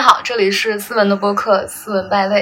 [0.00, 2.36] 大家好，这里是思文的播客《思文败类》。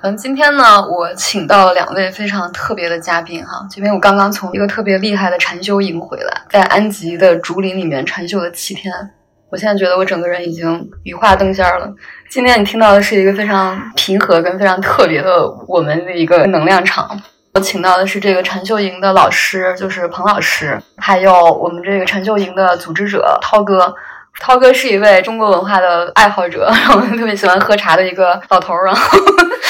[0.00, 3.68] 嗯，今天呢，我请到了两位非常特别的嘉宾哈。
[3.76, 8.90] 因为我刚刚从一个特别厉害的禅修营回来，在安吉的竹林里面禅修了七天。
[9.50, 11.86] 我现在觉得我整个人已经羽化登仙了。
[12.30, 17.20] 今天你听到的是一个非常平和跟非常特别的我们的一个能量场。
[17.52, 23.94] 我请到的是这个禅修营的老师，就是彭老师，还有我们这个禅修营的组织者涛哥。
[24.40, 28.84] 涛哥是一位中国文化的爱好者，然后特别喜欢喝茶的一个老头儿。
[28.84, 29.18] 然后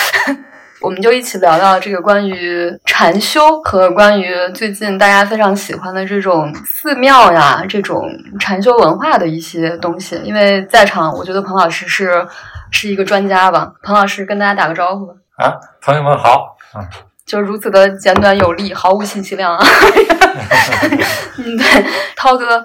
[0.80, 8.08] 我们就一起聊聊这个关于禅修和关于最近大家非常喜欢的这种寺庙呀，这种
[8.40, 10.20] 禅修文化的一些东西。
[10.24, 12.26] 因为在场，我觉得彭老师是
[12.70, 13.72] 是一个专家吧。
[13.82, 15.14] 彭老师跟大家打个招呼吧。
[15.36, 16.56] 啊，朋友们好。
[16.72, 16.82] 啊，
[17.26, 19.64] 就如此的简短有力，毫无信息量啊。
[21.38, 21.84] 嗯，对，
[22.16, 22.64] 涛哥。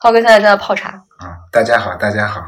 [0.00, 1.36] 涛哥现在正在泡茶啊！
[1.52, 2.42] 大家好，大家好。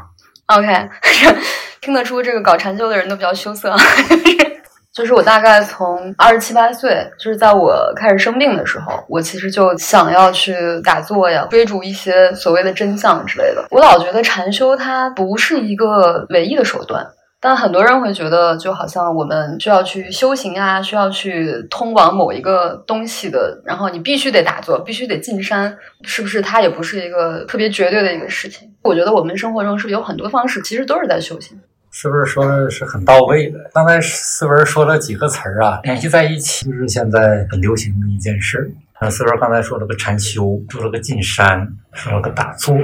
[0.47, 0.89] OK，
[1.79, 3.73] 听得出这个搞禅修的人都比较羞涩。
[4.93, 13.65] 就是我大概从二十七八岁，就是在我开始生病的时候，我其实就想要去打坐呀，追逐一些所谓的真相之类的。
[13.71, 17.05] 我老觉得禅修它不是一个唯一的手段。
[17.45, 26.41] 但很多人会觉得，就好像我们需要去修行啊，需要去通往某一个东西的，然后你必须得打坐，必须得进山，是不是？
[26.41, 28.67] 它也不是一个特别绝对的一个事情。
[28.81, 31.55] 我觉得我们生活中是不是有很多方式，其实都是在修行？
[31.91, 33.59] 是不是说的是很到位的？
[33.71, 38.73] 刚才思文说了几个词儿啊，联系在一起，就是现在很流行的一件事。
[38.93, 42.75] 啊，思文刚才说了个禅修，说了个进山，说了个打坐，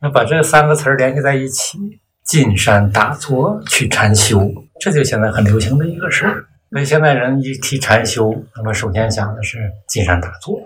[0.00, 2.00] 那把这三个词儿联系在一起。
[2.28, 4.40] 进山打坐去禅修，
[4.78, 6.44] 这就现在很流行的一个事儿。
[6.70, 10.60] 所以现在人一提禅修，那么首先想的是进山打坐。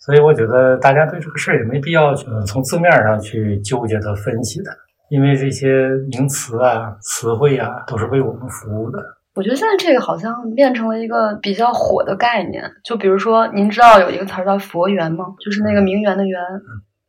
[0.00, 4.70] 所以我觉得大家对这个事儿也没必要去从字面上去纠结的分析的，
[5.08, 8.98] 因为这些名词啊、词汇啊都是为我们服务的。
[9.34, 12.68] 我觉得现在这个好像变成了一个比较火的概念。
[12.82, 15.24] 就比如说，您知道有一个词儿叫佛缘吗？
[15.44, 16.40] 就是那个名媛的缘。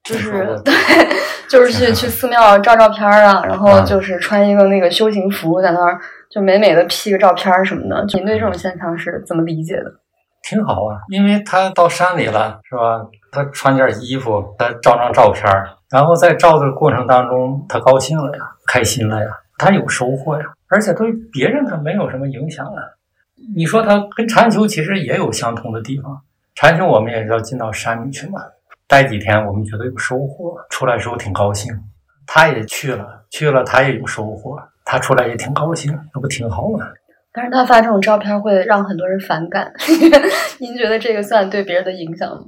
[0.05, 0.73] 就是对，
[1.49, 5.99] 就是 去去寺庙照照片啊，然后就是穿一个那个修行服，在那儿
[6.29, 8.05] 就美美的 P 个照片什么的。
[8.13, 9.91] 您对这种现象是怎么理解的？
[10.47, 13.03] 挺好啊，因为他到山里了，是吧？
[13.31, 15.43] 他穿件衣服，他照张照片，
[15.89, 19.27] 然后在照的过程当中，他高兴了呀，开心了呀，
[19.57, 22.77] 他有收获呀，而且对别人他没有什么影响啊。
[23.55, 26.21] 你说他跟禅修其实也有相同的地方，
[26.53, 28.39] 禅修我们也是要进到山里去嘛。
[28.87, 31.73] 待几天，我们觉得有收获，出来时候挺高兴。
[32.27, 36.79] 他也去了，去了他也有收获，他出来也挺高兴，那不挺好吗？
[37.31, 39.73] 但是他发这种照片会让很多人反感。
[40.59, 42.45] 您觉得这个算对别人的影响吗？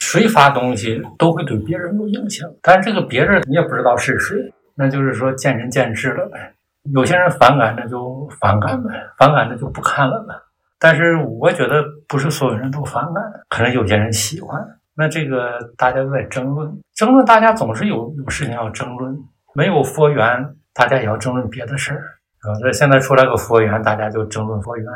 [0.00, 4.36] 谁发东西都会对别人有影响，但是这个别人你也不知道是谁，
[4.74, 6.54] 那就是说见仁见智了呗。
[6.92, 10.34] 有些人反感，那就反感呗；反感，那就不看了呗。
[10.78, 14.60] 但是我觉得不是所有人都反感，可能有些人喜欢。
[14.96, 19.16] 那这个大家都在争论，争论大家总是有有事情要争论，
[19.54, 21.98] 没有佛缘，大家也要争论别的事儿
[22.40, 22.54] 啊。
[22.62, 24.86] 这现在出来个佛缘，大家就争论佛缘。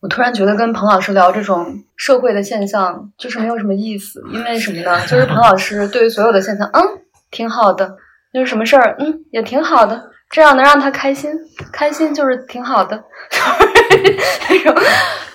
[0.00, 5.00] 我突然觉得跟彭老师聊这种社会的现象，就是没有什么意思，因为什么呢？
[5.06, 6.82] 就是彭老师对于所有的现象，嗯，
[7.30, 7.96] 挺好的，
[8.32, 11.32] 就是什么事儿，嗯，也挺好的，这样能让他开心，
[11.72, 13.04] 开心就是挺好的。
[14.50, 14.74] 那种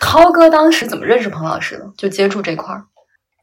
[0.02, 1.86] 涛哥当时怎么认识彭老师的？
[1.98, 2.84] 就接触这块儿。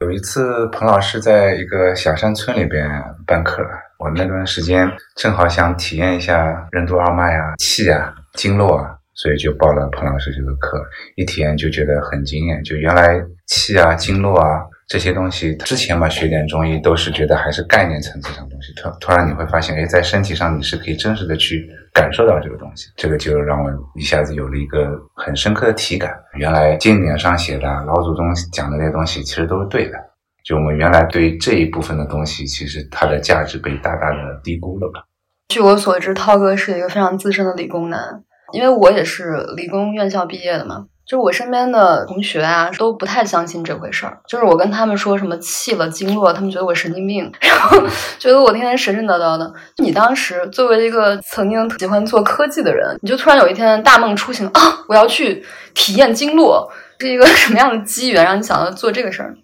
[0.05, 2.87] 有一次，彭老师在一个小山村里边
[3.27, 3.67] 办课，
[3.99, 10.79] 我那段时间正好想体验一下任督二脉啊、气啊、经络啊，所以就报了彭老师这个课。
[11.17, 14.61] 一体验就觉得很惊艳，就原来气啊、经络啊。
[14.87, 18.73] 这些东西之前嘛，学点中医都是觉得还是概念层次上东西。
[18.75, 22.91] 突突然你会发现，哎，在身体上你是可以真实的去感受到这个东西。
[22.97, 26.15] 这个就让我一下子有了一个很深刻的体感。
[26.35, 29.97] 原来经典上写的老祖宗讲的那些东西，其实都是对的。
[30.45, 35.07] 就我们原来对这一部分的东西，其实它的价值被大大的低估了吧？
[35.49, 38.23] 据我所知，涛哥是一个非常资深的理工男，
[38.53, 40.87] 因为我也是理工院校毕业的嘛。
[41.07, 44.19] 就是我身边的同学啊，都不太相信这回事儿。
[44.27, 47.79] 就是我跟他们说什么气了经络，他们觉得我神经病， 然后
[48.19, 49.53] 觉得我天天神神叨叨的。
[49.77, 59.37] 你当时作为一个曾经喜欢做科技的人，你就突然有一天大梦初醒啊，我要去体验经络，是一个 什么样的机缘让你想要做这个事儿？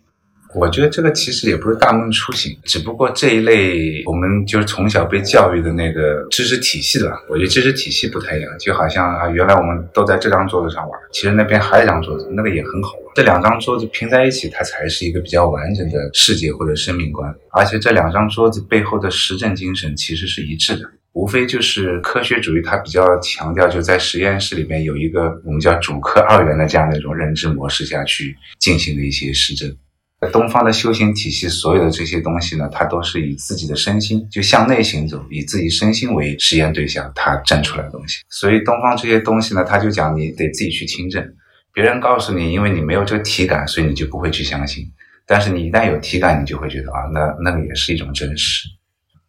[0.55, 7.23] 我觉得这个其实也不是大梦初醒，只不过这一类我们就是从小被教育的那个知识体系吧。
[7.29, 13.13] 我觉得知识体系不太一样，就好像啊，原来我们都在这张桌子上玩，其实那边还有一张桌子，那个也很好玩。
[13.15, 17.35] 这两张桌子拼在一起，它才是一个比较完整的世界或者生命观。
[17.53, 20.83] 而且这两张桌子背后的实证精神其实是一致的。
[21.13, 29.69] 无非就是科学主义，它比较强调就在实验室里面有一个我们叫主客二元的这样的一种认知模式下去进行的一些实证。
[30.29, 38.19] 东方的修行体系，所有的这些东西呢，它都是以自己的身心就向内行走，以自己身心为实验对象，它证出来的东西。
[38.29, 41.27] 所以东方这些东西呢，他就讲你得自己去亲证。
[41.73, 44.85] 别人告诉你，因为你没有这个体感，所以你就不会去相信。
[45.27, 48.69] 但是你一旦有体感，你就会觉得啊，那那个也是一种真实。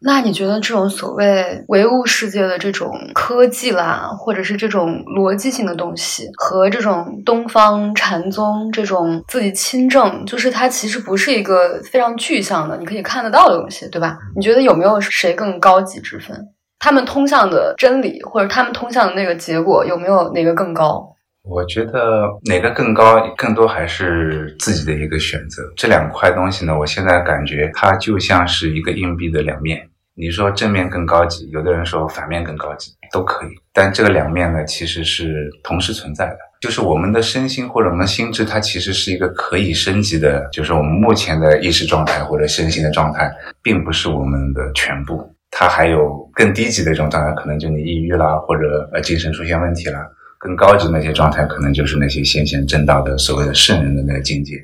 [0.03, 14.18] 那你觉得这种所谓唯物世界的这种科技啦，或者是这种逻辑性的东西，和这种东方禅宗这种自己亲证，就是它其实不是一个非常具象的，你可以看得到的东西，对吧？
[14.36, 16.36] 你觉得有没有谁更高级之分？
[16.80, 21.15] 他们通向的真理，或者他们通向的那个结果，有没有哪个更高？
[21.44, 25.62] 我觉得哪个更高，更多还是自己的一个选择。
[25.77, 29.80] 这两块东西呢，我现在感觉它就像是一个硬币的两面。
[30.13, 33.50] 你说正面更高级，有的人说反面更高级，都可以。
[33.74, 36.38] 但这个两面呢，其实是同时存在的。
[36.60, 40.48] 就是我们的身心或者我们的心智，它其实是一个可以升级的。
[40.52, 43.31] 就是我们目前的意识状态或者身心的状态，
[43.63, 45.34] 并不是我们的全部。
[45.50, 50.06] 它还有更低级的一种状态，可能就你抑郁啦，或者呃精神出现问题啦。
[50.38, 54.56] 更高级的那些状态，可能就是那些先贤正道的所谓的圣人的那个境界。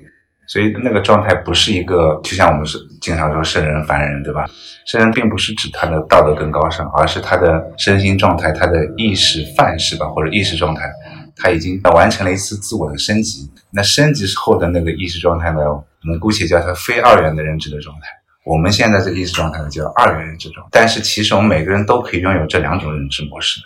[0.47, 4.45] 所以那个状态不是一个，就像我们是经常说圣人凡人，对吧？
[4.85, 10.89] 圣人并不是指他的道德更高尚，而是他的身心状态、他的意识范式吧，或者意识状态，
[11.35, 13.51] 他已经完成了一次自我的升级。
[13.71, 18.07] 那升级后的那个意识状态呢，我们姑且叫它非二元的认知的状态。
[18.45, 20.69] 我们现在这意识状态呢，叫二元认知状态。
[20.71, 23.59] 但是其实我们每个人都可以拥有这两种认知模式。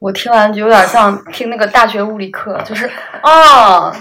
[0.00, 2.90] 我听完就有点像听那个大学物理课，就是
[3.22, 3.94] 啊。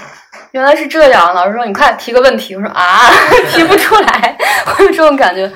[0.57, 2.81] 原来是这样，老师说你快提个问题，我说啊，
[3.48, 5.48] 提不出来，我有这种感觉。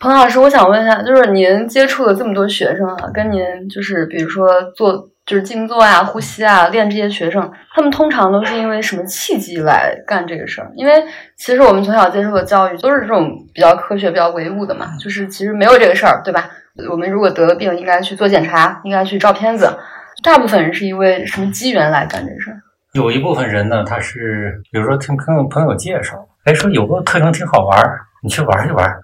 [0.00, 10.72] 彭老师，我想问一下，就是您接触了这么多学生啊，跟您就是比如说做就是静坐呀、呼吸啊，练这些学生，他们通常都是因为什么契机来干这个事儿？
[10.74, 11.04] 因为
[11.36, 16.50] 其实我们从小接受的教育都是这种比较科学、比较唯物的嘛，就是其实没有这个事儿，对吧？
[16.90, 19.78] 我们如果得了病，应该去做检查，应该去照片子。
[20.24, 22.58] 大部分人是因为什么机缘来干这事儿？
[22.92, 29.00] 有一部分人呢，他是比如说听朋友朋友介绍，哎，说有个课程挺好玩儿，你去玩一玩。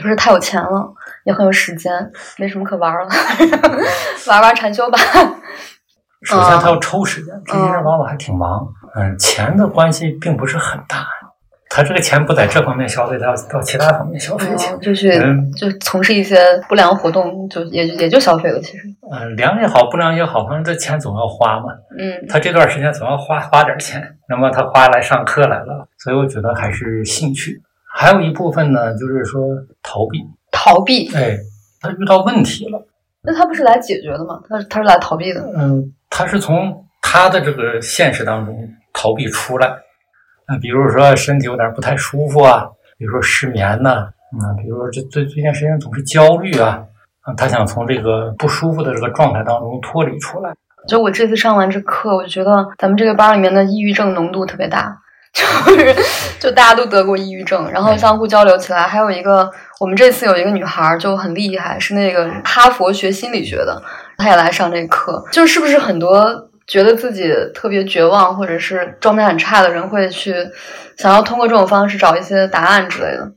[0.00, 0.92] 不是太有钱了，
[1.24, 1.92] 也很有时间，
[2.38, 3.08] 没什么可玩了，
[4.28, 4.98] 玩玩禅修吧。
[6.22, 8.66] 首先，他要抽时间，这些人往往还挺忙。
[8.94, 11.06] 嗯，钱的关系并不是很大。
[11.70, 15.20] 他这个钱不在这方面消费，他要到其他方面消费去，就是
[15.54, 16.36] 就从事一些
[16.66, 18.58] 不良活动，就也也就消费了。
[18.60, 21.66] 其实，嗯，良也好，不良也好，反正这钱总要花嘛。
[21.98, 27.60] 嗯，他这段时间总要花花点钱，那么他花来上课来了，所以我觉得还是兴趣。
[27.94, 29.42] 还有一部分呢，就是说
[29.82, 31.14] 逃避，逃避。
[31.14, 31.36] 哎，
[31.82, 32.82] 他遇到问题了，
[33.22, 34.40] 那他不是来解决的吗？
[34.48, 35.42] 他他是来逃避的。
[35.54, 38.56] 嗯，他是从他的这个现实当中
[38.94, 39.68] 逃避出来。
[40.48, 42.66] 那，比如说身体有点不太舒服啊，
[42.96, 46.80] 比如说失眠呐，啊，比如说这最最近时间总是焦虑啊，
[47.20, 50.54] 啊，他想从这个不舒服的这个状态当中脱离出来。
[50.88, 54.96] 就我这次上完这课，我就觉得咱们这个班里面的抑郁症浓度特别大，
[55.34, 55.44] 就
[55.76, 55.94] 是
[56.40, 58.84] 就大家都得过抑郁症，然后相互交流起来。
[58.84, 63.82] 还有一个，我们这次有一个女孩就很厉害，是那个哈佛学心理学的，
[64.16, 66.48] 她也来上这课，就是不是很多。
[66.68, 70.34] 觉得自己特别绝望，或者是状态很差的人，会去
[70.96, 73.32] 想要通过这种方式找一些答案之类的。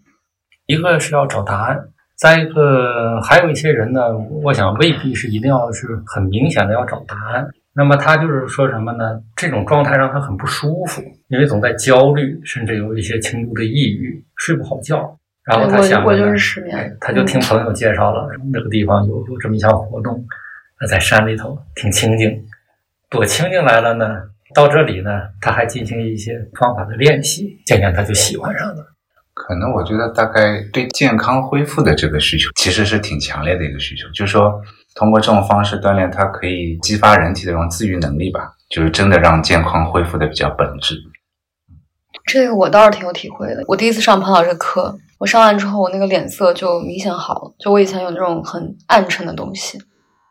[0.67, 1.79] 一个是要找答案，
[2.17, 4.01] 再一个还有一些人呢，
[4.43, 7.47] 我想未必是一定要是很明显的要找答案。
[7.73, 9.21] 那么他就是说什么呢？
[9.38, 15.17] 这种状态让他很不舒服，因为总在焦虑，甚至有一些轻度的抑郁，睡不好觉。
[15.45, 16.97] 然后他想，我就是失眠。
[17.00, 20.21] 他就听朋友介绍了那个地方有有这么一项活动，
[20.89, 22.29] 在山里头挺清静。
[23.12, 24.06] 躲清静来了呢，
[24.56, 28.88] 到这里呢，他还进行一些方法的练习，渐渐他就喜欢上了。
[29.34, 34.62] 可能我觉得大概对健康恢复的这个需求，其实是挺强烈的一个需求，就是说
[34.96, 40.96] 通过这种方式锻炼，它可以激发人体的这种自愈能力吧，就是真的让健康恢复的比较本质。
[42.25, 43.63] 这个我倒是挺有体会的。
[43.68, 47.53] 我第一次上潘老师课，我上完之后，我那个脸色就明显好了。
[47.60, 49.77] 就我以前有那种很暗沉的东西，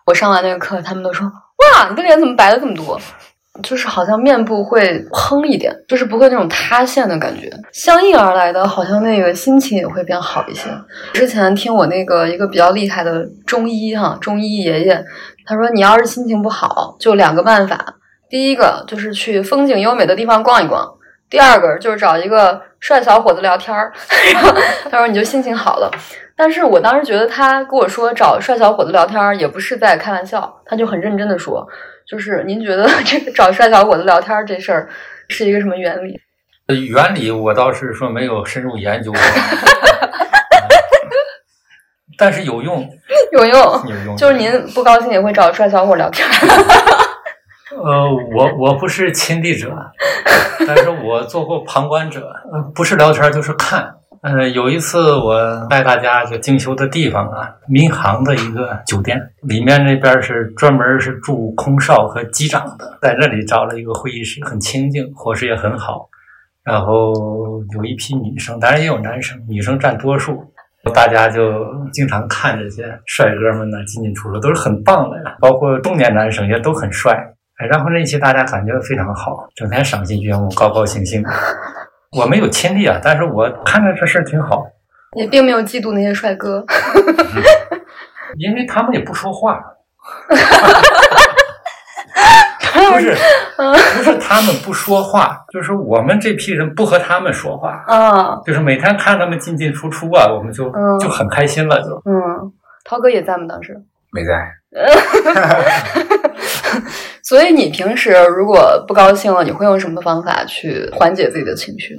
[0.06, 1.30] 我上完那个课，他们都说。
[1.60, 3.00] 哇，你的脸怎么白了这么多？
[3.64, 7.50] 就是好像面部会嘭一点，就是不会那种塌陷的感觉。
[7.72, 10.70] 相应而来的，好像那个心情也会变好一些。
[11.12, 15.04] 之前听我那个一个比较厉害的中医哈，中医爷爷，
[15.44, 17.96] 他说你要是心情不好，就两个办法。
[18.30, 20.88] 第一个就是去风景优美的地方逛一逛，
[21.28, 23.92] 第二个就是找一个帅小伙子聊天儿。
[24.32, 24.54] 然后
[24.88, 25.90] 他说你就心情好了。
[26.40, 31.68] 但是我当时觉得他跟我说找帅小伙子聊天儿也不是在开玩笑，他就很认真的说，
[32.08, 34.88] 就是您觉得 这个找帅小伙子聊天儿这事儿
[35.28, 36.18] 是一个什么原理？
[36.68, 39.20] 呃原理我倒是说没有深入研究过，
[42.16, 42.88] 但是有用，
[43.32, 44.16] 有用，有用。
[44.16, 46.32] 就是您不高兴也会找帅小伙聊天儿。
[47.84, 49.76] 呃，我我不是亲历者，
[50.66, 53.96] 但是我做过旁观者，呃，不是聊天就是看。
[54.22, 66.06] 呃，有一次我带大家就精修的地方啊，民航的一个酒店，里面那边是专门是住空少和机长的，在那里找了一个会议室，很清静，伙食也很好。
[66.62, 67.14] 然后
[67.74, 70.44] 有一批女生，当然也有男生，女生占多数。
[70.94, 77.14] 大家就经常看这些帅哥们呢进进出出，都是很棒的呀，包括中年男生也都很帅。
[77.68, 81.22] 然后那期大家感觉非常好，整天赏心悦目，高高兴兴。
[82.16, 84.64] 我没有亲历啊，但是我看着这事儿挺好，
[85.16, 86.64] 也并没有嫉妒那些帅哥。
[88.38, 89.60] 因为他们也不说话。
[92.72, 93.14] 不是，
[93.56, 102.52] 不是他们不说话，就是我们这批人不和他们说话，啊，就是每天看他们进进出出啊，我们就嗯就很开心了，就嗯，
[102.84, 103.46] 涛哥也在吗？
[103.48, 103.76] 当时？
[104.12, 104.32] 没在，
[107.22, 111.98] 所以你平时如果不高兴了，你会用什么方法去缓解自己的情绪？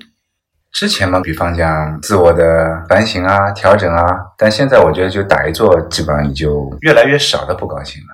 [0.73, 4.05] 之前嘛，比方讲自我的反省啊、调整啊，
[4.37, 8.07] 但现在我觉得就打一坐，基本上你就越来越少的不高兴了。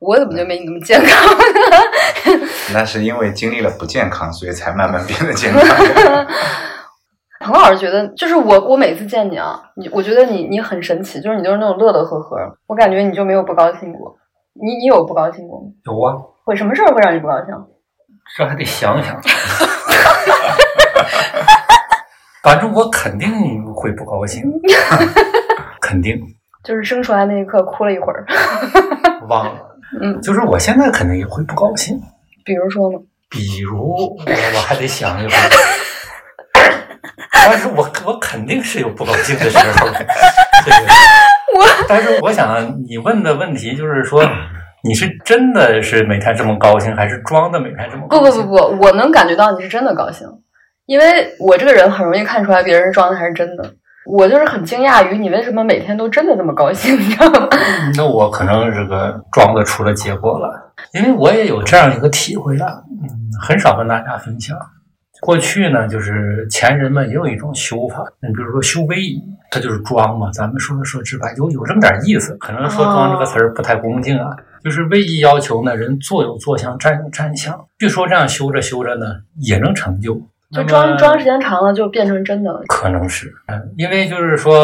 [0.00, 1.38] 我怎么就没你那么健康？
[2.74, 5.62] 那是因为经历了不健康，所以才慢慢变得健康。
[7.40, 14.16] 彭老师觉得，就是我，我每次见你啊，你我觉得你你很神奇，就是你就是那种乐乐呵呵，我感觉你就没有不高兴过。
[14.54, 15.66] 你你有不高兴过吗？
[15.84, 17.54] 有啊，会什么事儿会让你不高兴？
[18.36, 19.20] 这还得想想。
[22.42, 23.30] 反正我肯定
[23.74, 24.42] 会不高兴，
[25.80, 26.18] 肯定
[26.64, 28.24] 就是生出来那一刻哭了一会儿。
[29.28, 29.52] 忘了。
[30.00, 32.00] 嗯，就是我现在肯定也会不高兴，
[32.44, 32.98] 比如说呢？
[33.28, 34.16] 比如我
[34.54, 35.50] 我还得想一会儿，
[37.48, 39.88] 但是我我肯定是有不高兴的时候。
[40.64, 40.76] 这个
[41.56, 44.22] 我但是我想你问的问题就是说，
[44.82, 48.42] 你是真的是每天这么高兴，还是装的每天这么不高兴？
[48.42, 50.26] 不不不，我能感觉到你是真的高兴，
[50.86, 53.74] 因为我这个人很容易看出来别人是装的还是真的。
[54.08, 57.48] 我就是很惊讶于你为什么每天都真的这么高兴，你知道吗？
[57.96, 62.68] 那我可能这个装的出了结果了，因为我也有这样一个体会啊，
[63.02, 63.08] 嗯，
[63.40, 64.56] 很少跟大家分享。
[65.20, 70.30] 过去呢，就是前人们也有一种修法，你比如说修威仪，它就是装嘛。
[70.32, 72.36] 咱们说说直白，有有这么点意思。
[72.36, 77.66] 可能说“装”这个词儿不太恭敬啊，就是威仪要求呢，人坐有坐相，站有站相。
[77.78, 79.06] 据说这样修着修着呢，
[79.36, 80.20] 也能成就。
[80.52, 82.62] 就装装时间长了就变成真的了。
[82.68, 84.54] 可能是，嗯，因为就是说，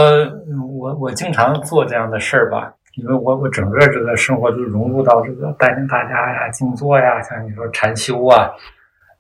[0.49, 8.49] 嗯我我经常做这样的事儿吧，因为我我整个这个生活就融入到这个带领大家呀、静坐呀，像你说禅修啊，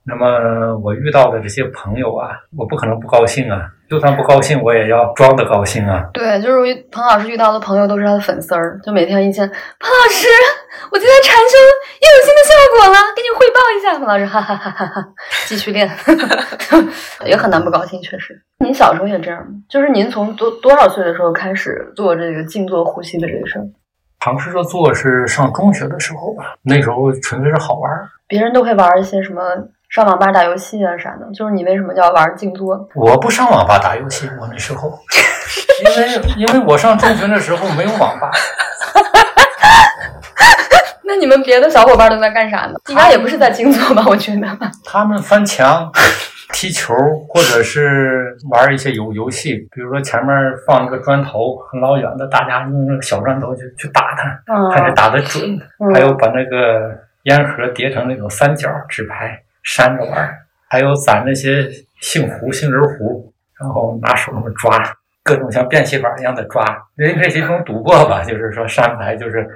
[0.04, 6.10] 那么我遇到的这些朋友啊，我不可能不高兴啊，就算不高兴，我也要装的高兴啊。
[6.12, 9.56] 对，就是遇彭老师遇到的朋友都是他的粉丝儿，就每天一见彭
[9.88, 10.26] 老师，
[10.90, 11.56] 我今天禅修
[12.00, 13.98] 又有新的效果了，给你汇报一下。
[13.98, 15.08] 彭老师哈哈哈哈哈，
[15.46, 15.88] 继续练，
[17.24, 18.42] 也很难不高兴，确实。
[18.58, 19.52] 您小时候也这样吗？
[19.68, 23.62] 就是您从多多少岁的时候开始做这个静坐呼吸的这个事儿？
[24.18, 28.08] 尝试着做是上中学的时候吧，那时候纯粹是好玩儿。
[28.26, 29.42] 别人都会玩一些什么
[29.92, 32.88] 上网吧打游戏啊啥的，就是你为什么叫玩静坐？
[32.96, 34.98] 我不上网吧打游戏，我那时候，
[35.84, 36.08] 因为
[36.38, 38.30] 因为我上中学的时候没有网吧。
[41.04, 42.74] 那你们别的小伙伴都在干啥呢？
[42.88, 44.02] 应该也不是在静坐吧？
[44.08, 44.48] 我觉得。
[44.82, 45.92] 他们翻墙、
[46.54, 46.94] 踢球，
[47.28, 50.34] 或者是玩一些游游戏，比如说前面
[50.66, 54.42] 放一个砖头，很老远的，大家用那个小砖头去去打它，
[54.74, 55.60] 看谁嗯，打得准。
[55.78, 60.38] 嗯还有把那个烟盒叠成那种三角纸牌扇着玩儿，
[60.68, 61.68] 还有攒那些
[62.00, 62.88] 杏核、杏仁核，
[63.60, 64.82] 然后拿手那么抓。
[65.24, 66.64] 各种像变戏法一样的抓，
[66.96, 69.46] 人可以形容赌博吧，就是说扇牌就是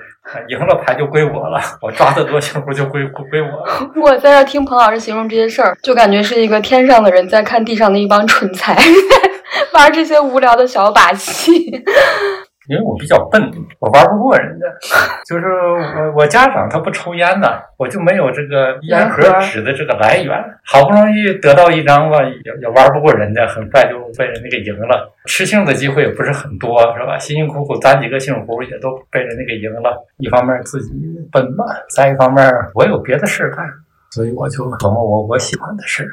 [0.46, 3.90] 赢了牌就归我了，我抓的多杏核就归归我了。
[4.00, 8.78] 我在这听彭老师形容这些事儿，就感觉是一个天上的人在看地上的一帮蠢材，
[9.74, 11.84] 玩这些无聊的小把戏。
[12.68, 13.40] 因为我比较笨，
[13.78, 14.66] 我玩不过人家。
[15.26, 20.32] 就是我我家长他不抽烟的，我就没有这个烟盒纸的这个来源。
[20.64, 25.12] 好不容易得到一张吧，也也玩不过人家，很快就被人家给赢了。
[25.26, 27.18] 吃杏的机会也不是很多，是吧？
[27.18, 30.06] 辛辛苦苦攒几个杏核，也都被人家给赢了。
[30.18, 30.92] 一方面自己
[31.32, 33.64] 笨嘛，再一方面我有别的事干，
[34.10, 36.08] 所以我就琢磨我我喜欢的事儿。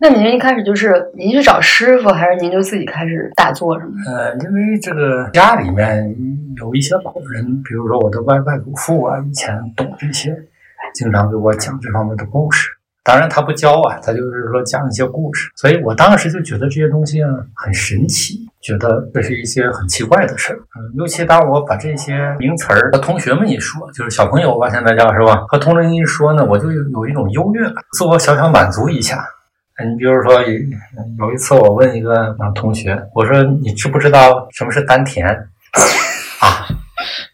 [0.00, 3.92] 那您一开始就是您去找师傅，还是您就自己开始打坐什么？
[4.06, 6.14] 呃，因为这个家里面
[6.56, 10.32] 有一些老人，比如说我的外外祖父啊，以前懂这些，
[10.94, 12.70] 经常给我讲这方面的故事。
[13.02, 15.50] 当然他不教啊，他就是说讲一些故事。
[15.56, 20.56] 所以我当时就觉得这些东西呢很神奇，觉得这是一些很奇怪的事儿。
[20.56, 29.24] 嗯，尤其当我把这些名词儿和同学们一说，就是小朋友吧，现在叫是吧，和同龄人一说呢，我就有一种优越感，自我小小满足一下。
[29.84, 30.48] 你比如说，有
[31.26, 35.24] 有一次我问一个同学，我说你知不知道什么是丹田？
[36.40, 36.66] 啊，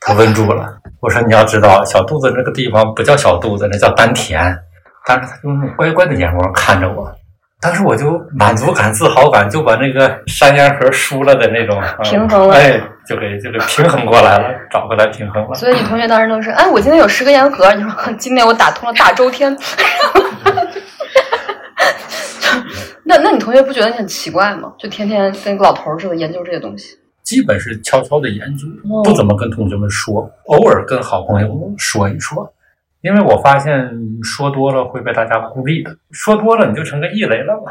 [0.01, 0.77] 他问住了。
[1.01, 4.41] 我说你要知道，小肚子那个地方不叫小肚子，那叫丹田。
[5.07, 7.11] 当时他就用乖乖的眼光看着我，
[7.61, 15.55] 当时我就满足感、自豪感就把那个山烟盒输了的那种平衡了，哎，就给就给平衡过来了，找回来平衡了。
[15.55, 19.57] 所以你同学当时都是，哎，我今天有十个烟盒，你说今天我打通了大周天。
[23.05, 24.75] 那那你同学不觉得你很奇怪吗？
[24.79, 26.97] 就天天跟个老头似的研究这些东西。
[27.23, 28.67] 基本是悄悄的研究，
[29.03, 32.53] 不怎么跟同学们说，偶尔跟好朋友说一说。
[33.01, 33.91] 因为我发现
[34.23, 37.71] 说多了会被大家孤立的，说多了你就成个异类了嘛。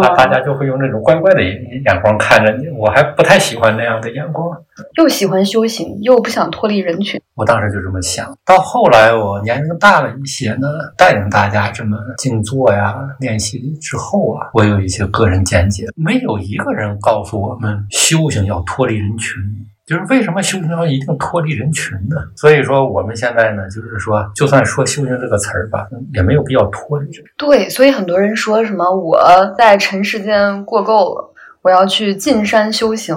[0.00, 4.56] 大大家就会用那种怪怪的眼眼光看着你，我还不太喜欢那样的眼光。
[4.96, 7.20] 又喜欢修行，又不想脱离人群。
[7.34, 19.42] 我当时就这么想到后来我年龄大了一些呢，带领大家这么静坐呀练习之后啊，我有一些个人见解，没有一个人告诉我们修行要脱离人群。
[19.92, 22.16] 就是为什么修行要一定脱离人群呢？
[22.34, 27.10] 所以说我们现在呢，就是说，就算说修行这个词儿吧，也没有必要脱离。
[27.36, 29.20] 对，所以很多人说什么我
[29.58, 33.14] 在尘世间过够了，我要去进山修行。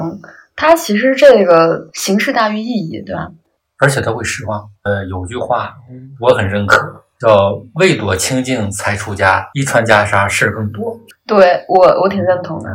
[0.58, 3.32] 它其实这个形式大于意义，对吧？
[3.79, 4.70] 而且他会失望。
[4.84, 5.74] 呃，有句话
[6.20, 6.77] 我很认可，
[7.22, 11.00] 叫“未躲清净才出家，一穿袈裟事儿更多”。
[11.25, 12.70] 对我，我挺认同的。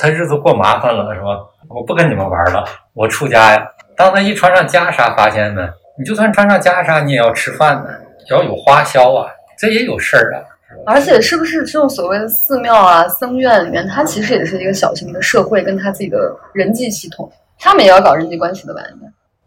[0.00, 1.26] 他日子过麻烦了，是吧？
[1.68, 3.62] 我不跟你们玩了，我出家呀。
[3.94, 7.90] 当他一穿上袈裟，发现呢，你就算穿上袈裟，你也要吃饭呢，
[8.30, 10.40] 要有花销啊，这也有事儿啊。
[10.86, 18.80] 而且，是不是这种所谓的寺庙啊、僧院里面，它其实也是一个小型的社会，跟他自己的人际系统，他们也要搞人际关系的吧？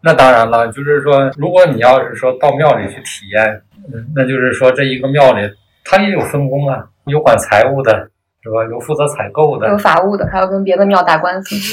[0.02, 3.60] 那当然了，就是说，如果你要是说到庙里去体验，
[4.16, 5.50] 那就是说这一个庙里，
[5.84, 8.10] 它也有分工啊，有管财务的。
[8.44, 8.64] 是吧？
[8.70, 11.56] 有负责采购的，有法务的，还要跟别的庙打官司。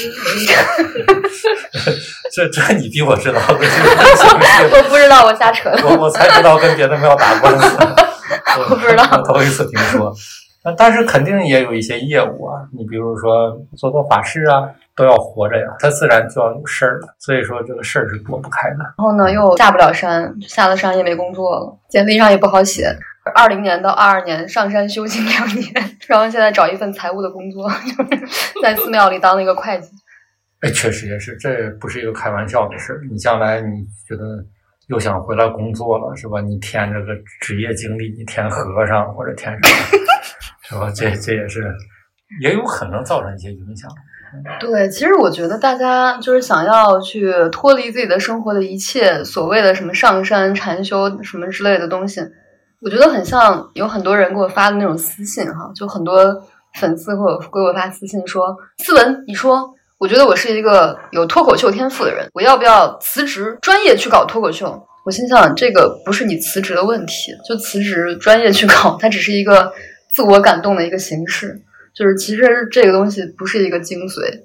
[2.33, 3.55] 这这你比我知道的。
[3.57, 5.85] 我不知道，我瞎扯的。
[5.85, 7.77] 我我才知道跟别的庙打官司。
[8.57, 10.13] 我不知道，我头一次听说。
[10.63, 14.63] 那但是肯定也有一些业务啊，你比如说做做法事啊，
[14.95, 17.15] 都要活着呀，他自然就要有事儿了。
[17.19, 18.77] 所以说这个事儿是躲不开的。
[18.77, 22.95] 然后呢，又下不了山，下了山也没工作了，简历上也不好写。
[23.35, 25.73] 二零年到二二年上山修行两年，
[26.07, 27.69] 然后现在找一份财务的工作，
[28.61, 29.89] 在寺庙里当了一个会计。
[30.61, 33.01] 哎，确实也是，这不是一个开玩笑的事儿。
[33.11, 34.43] 你将来你觉得
[34.87, 36.41] 又想回来工作了，是吧？
[36.41, 39.99] 你填这个职业经历，你填和尚或者填什么，
[40.63, 40.91] 是吧？
[40.95, 41.71] 这这也是
[42.41, 43.89] 也有可能造成一些影响。
[44.59, 52.21] 对，其实我觉得大家就是想要去脱离自己的生活的一切所谓的什么上山禅修什么之类的东西。
[52.81, 56.17] 我觉得很像有很多人给我发的那种私信哈，就很多
[56.79, 69.71] 粉丝给我给我发私信说：“思文，你说，我觉得我是一个有脱口秀天赋的人，我要不要辞职专业去搞脱口秀？”我心想，这个不是你辞职的问题，就辞职专业去搞，它只是一个
[70.15, 71.61] 自我感动的一个形式，
[71.93, 74.41] 就是其实这个东西不是一个精髓。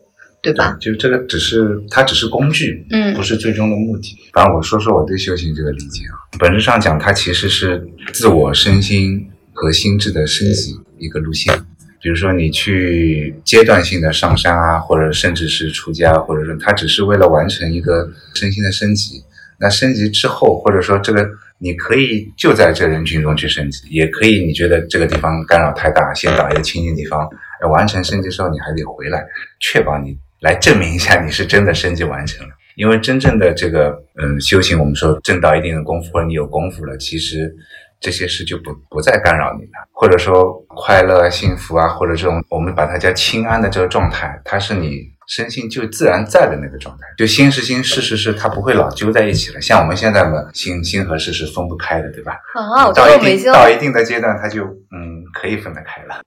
[0.52, 0.76] 对吧？
[0.80, 4.16] 就这个只是它只是工具，嗯，不是最终的目的。
[4.32, 11.54] 反正我说说我对修行这个理解啊，本质上讲，它其实是自我身心和心智的升级一个路线。
[12.00, 19.22] 比如说你去阶段性的上山啊，或者甚至是出家，或者说它只是为了完成一个身心的升级。
[19.58, 21.26] 那升级之后，或者说这个
[21.58, 27.26] 你可以就在这人群中去升级，也可以你觉得这个地方干扰太大，先找一个清净地方，
[27.70, 29.26] 完成升级之后你还得回来，
[29.58, 30.18] 确保你。
[30.40, 37.54] 来证明一下你是真的升级完成了，因为真正的这个嗯修行，我们说挣到一定的功夫或者你有功夫了，其实
[38.00, 49.60] 这些事就不不再干扰你了，或者说快乐、幸福啊，或者这种我们把它叫清安的这个状态，它是你身心就自然在的那个状态，就心是心，事是事，它不会老揪在一起了。
[49.60, 52.38] 像我们现在嘛，心心和事是分不开的，对吧？
[52.54, 56.20] 啊，到一定到一定的阶段，它就嗯可以分得开了。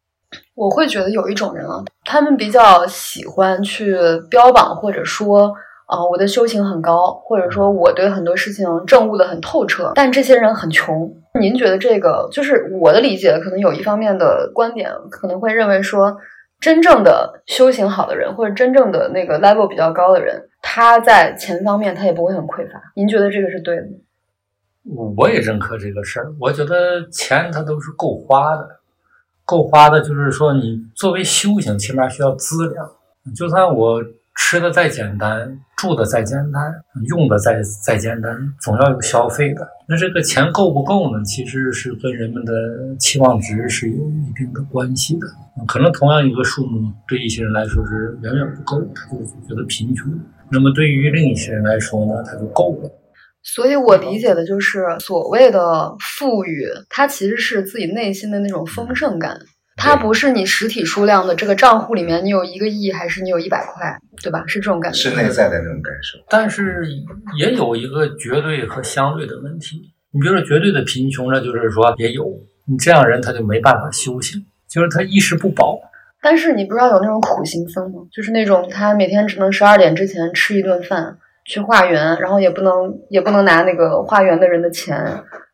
[0.60, 3.95] 我会觉得有一种人啊，他们比较喜欢去
[4.30, 5.54] 标榜或者说，
[5.86, 11.10] 啊、我的修行很高，或者说我对很多事情证悟的很透彻，但这些人很穷。
[11.39, 16.17] 您觉得这个就是我的理解，可能有一方面的观点可能会认为说，
[16.60, 22.82] 真正的修行好的人，或者真正的那个 level 比较高的人，他在钱方面他也不会很匮乏。
[22.98, 25.13] 您觉得这个是对的吗？
[25.15, 26.28] 我也认可这个事儿。
[26.38, 28.67] 我觉得钱它都是够花的，
[29.49, 32.88] 够花的，就是说你作为修行，起码需要资粮。
[33.35, 33.99] 就算我
[34.35, 36.71] 吃的再简单，住的再简单，
[37.07, 38.31] 用的再再简单，
[38.62, 39.67] 总要有消费的。
[39.88, 41.23] 那这个钱够不够呢？
[41.25, 42.53] 其实是跟人们的
[42.99, 45.25] 期望值是有一定的关系的。
[45.65, 50.07] 可能同样一个数目，对一些人来说是远远不够，他就觉得贫穷；
[50.51, 52.91] 那么对于另一些人来说呢，他就够了。
[53.43, 59.39] 所以我理解的就是所谓的富裕，它其实是自己内心的那种丰盛感，
[59.78, 64.43] 它不是你实体数量的这个账户里面你有一个亿还是你有一百块，对吧？
[64.45, 65.10] 是这种感觉。
[65.10, 66.19] 是内在的那种感受。
[66.30, 66.86] 但是
[67.38, 69.93] 也有一个绝对和相对的问题。
[70.12, 72.25] 你比如说绝对的贫穷那，就是说也有
[72.65, 75.80] 你这样人他就没办法修行，就是他衣食不保。
[76.21, 78.02] 但是你不知道有那种苦行僧吗？
[78.12, 81.17] 就是那种他每天只能十二点之前吃一顿饭，
[81.49, 82.73] 去化缘，然后也不能
[83.09, 84.95] 也不能拿那个化缘的人的钱。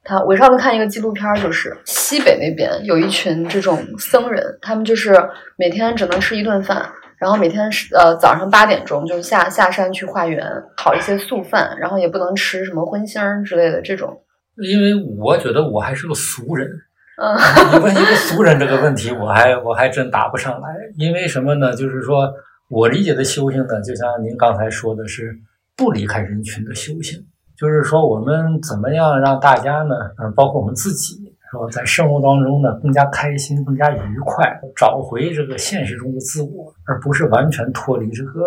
[0.03, 5.17] 他我上次看一个纪录片儿，就是西北那边有一群这种僧人，他们就是
[5.57, 6.85] 每天只能吃一顿饭，
[7.17, 14.21] 然后每天是呃早上八点钟就下下山去化缘，烤一些素饭，然后也不能吃什么荤腥儿之类的这种。
[14.57, 16.69] 因为我觉得我还是个俗人，
[17.17, 17.35] 嗯
[17.73, 20.67] 你问一个俗人这个问题，我还我还真答不上来。
[20.97, 21.73] 因为什么呢？
[21.73, 22.31] 就是说
[22.69, 25.35] 我理解的修行呢，就像您刚才说的是
[25.75, 27.25] 不离开人群的修行，
[27.57, 31.15] 就是说我们怎么样让大家呢，嗯，包括我们自己，
[31.51, 38.41] 是吧，在生活当中呢更加开心、更加愉快，找回这个现实中的自我，而不是完全脱离这个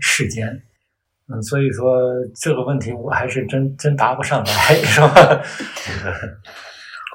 [0.00, 0.46] 世间。
[1.32, 5.08] 嗯，所以说这个问题我还是真真答不上来， 是吧？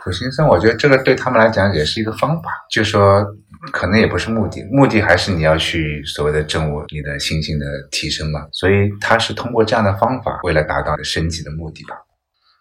[0.03, 3.23] 苦行僧，我觉得这个对他们来讲也是一个方法，就说
[3.71, 8.47] 可能也不是目的，目的还是你要去所谓的证悟你的心性的提升嘛。
[8.51, 11.95] 所以他是通过这样的方法，为了达到升级的目的吧。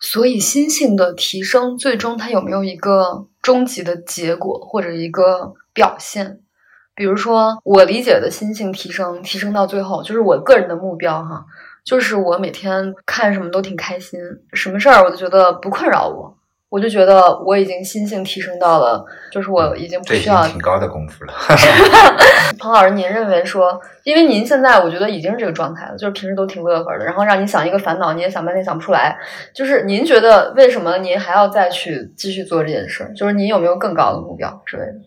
[0.00, 6.38] 所以心性的提升，最终它有没有一个终极的结果或者一个表现？
[6.94, 11.44] 比如说，我理解的心性提升，提升到最后，就是我个人的目标哈，
[11.84, 14.20] 就是我每天看什么都挺开心，
[14.52, 16.37] 什么事儿我都觉得不困扰我，
[16.70, 19.02] 我就觉得我已经心性提升到了，
[19.32, 21.32] 就是我已经不需要挺高的功夫了。
[22.58, 29.16] 彭老师，您认为说，因为您现在我觉得已经是这个状态了，就是平时都挺乐呵的，然后让你想一个烦恼，你也想半天想不出来。
[29.54, 33.14] 就是您觉得为什么您还要再去继续做这件事儿？
[33.14, 34.98] 就是您有没有更高的目标之类的？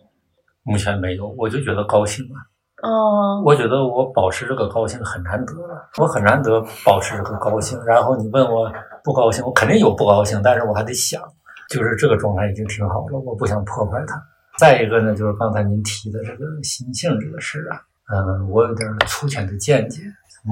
[0.64, 2.88] 目前没有，我就觉得高兴了。
[2.88, 7.78] 哦，我觉得我保持这个高兴很难得了，我很难得保持这个高兴。
[7.84, 8.68] 然后你问我
[9.04, 11.22] 不高兴，我肯定有不高兴，但是我还得想，
[11.68, 14.22] 就是这个状态已经挺好了，我不想破坏它。
[14.58, 17.80] 再一个呢，就是刚才您提的这个心性这个事儿啊，
[18.14, 20.02] 嗯，我有点粗浅的见解，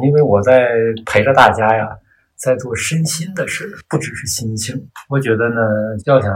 [0.02, 0.70] 因为我在
[1.04, 1.88] 陪着大家呀，
[2.36, 4.88] 在做身心的事，不只是心性。
[5.08, 5.60] 我觉得呢，
[6.06, 6.32] 要想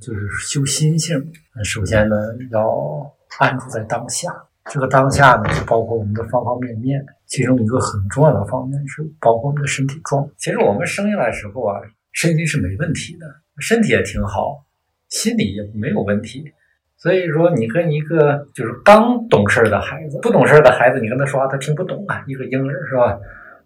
[0.00, 1.20] 就是修心性，
[1.64, 2.16] 首先呢
[2.50, 4.32] 要安住在当下。
[4.70, 10.28] 这个当下呢，就包括我们的方方面面，其中一个很重要的方面是包括我们的身体状。
[10.36, 11.80] 其实我们生下来时候啊，
[12.12, 13.26] 身体是没问题的，
[13.60, 14.64] 身体也挺好，
[15.08, 16.52] 心理也没有问题。
[16.96, 23.18] 所以说，你跟一个就是刚懂事的孩子，不懂事的孩子，你跟他说话他听不懂啊，一个婴儿是吧？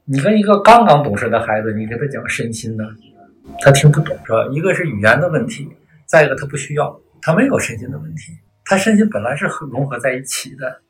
[0.04, 2.84] 你跟一个刚刚懂事的孩子，你给他讲身心呢，
[3.60, 4.46] 他听不懂是吧？
[4.52, 5.66] 一个是语言的问题，
[6.06, 8.32] 再一个他不需要，他没有身心的问题，
[8.64, 10.80] 他身心本来是融合在一起的。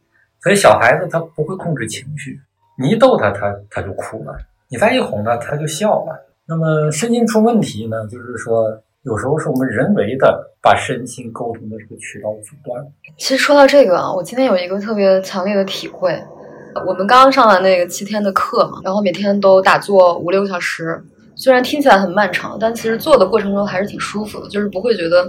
[0.41, 2.41] 所以小孩子他不会控制情绪，
[2.77, 4.33] 你一逗他，他他就哭了；
[4.69, 6.27] 你再一哄他，他就笑了。
[6.45, 12.81] 那么身心出问题呢，就是说有时候是我们人为的把身心沟通的这个渠道阻断。
[13.19, 16.17] 其实说到这个啊，我今天有一个特别强烈的体会。
[16.87, 21.03] 我们刚刚上完那个七天的课嘛，然后每天都打坐五六个小时，
[21.35, 25.29] 虽然听起来很漫长，但其实做的过程中还是挺舒服的，就是不会觉得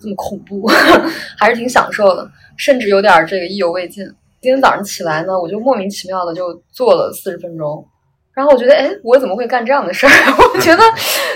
[0.00, 0.66] 这么恐怖，
[1.36, 4.04] 还是挺享受的，甚至有点这个意犹未尽。
[4.40, 7.84] 今天早上起来呢，我就莫名其妙的就做了四十分钟，
[8.32, 10.10] 然后我觉得，哎，我怎么会干这样的事儿？
[10.54, 10.82] 我觉得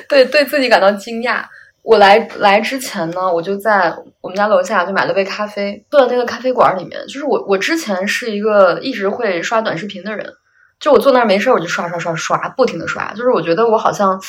[0.09, 1.43] 对对自己感到惊讶。
[1.83, 7.01] 我来来之前呢，我就在我们家楼下就买了杯咖啡，坐在那个咖啡馆里面。
[7.07, 10.33] 就是我我之前是一个一直会刷短视频的人，
[10.79, 13.13] 就我坐那儿没事儿我就刷刷刷刷，不停的刷。
[13.15, 14.21] 就是我觉得我好像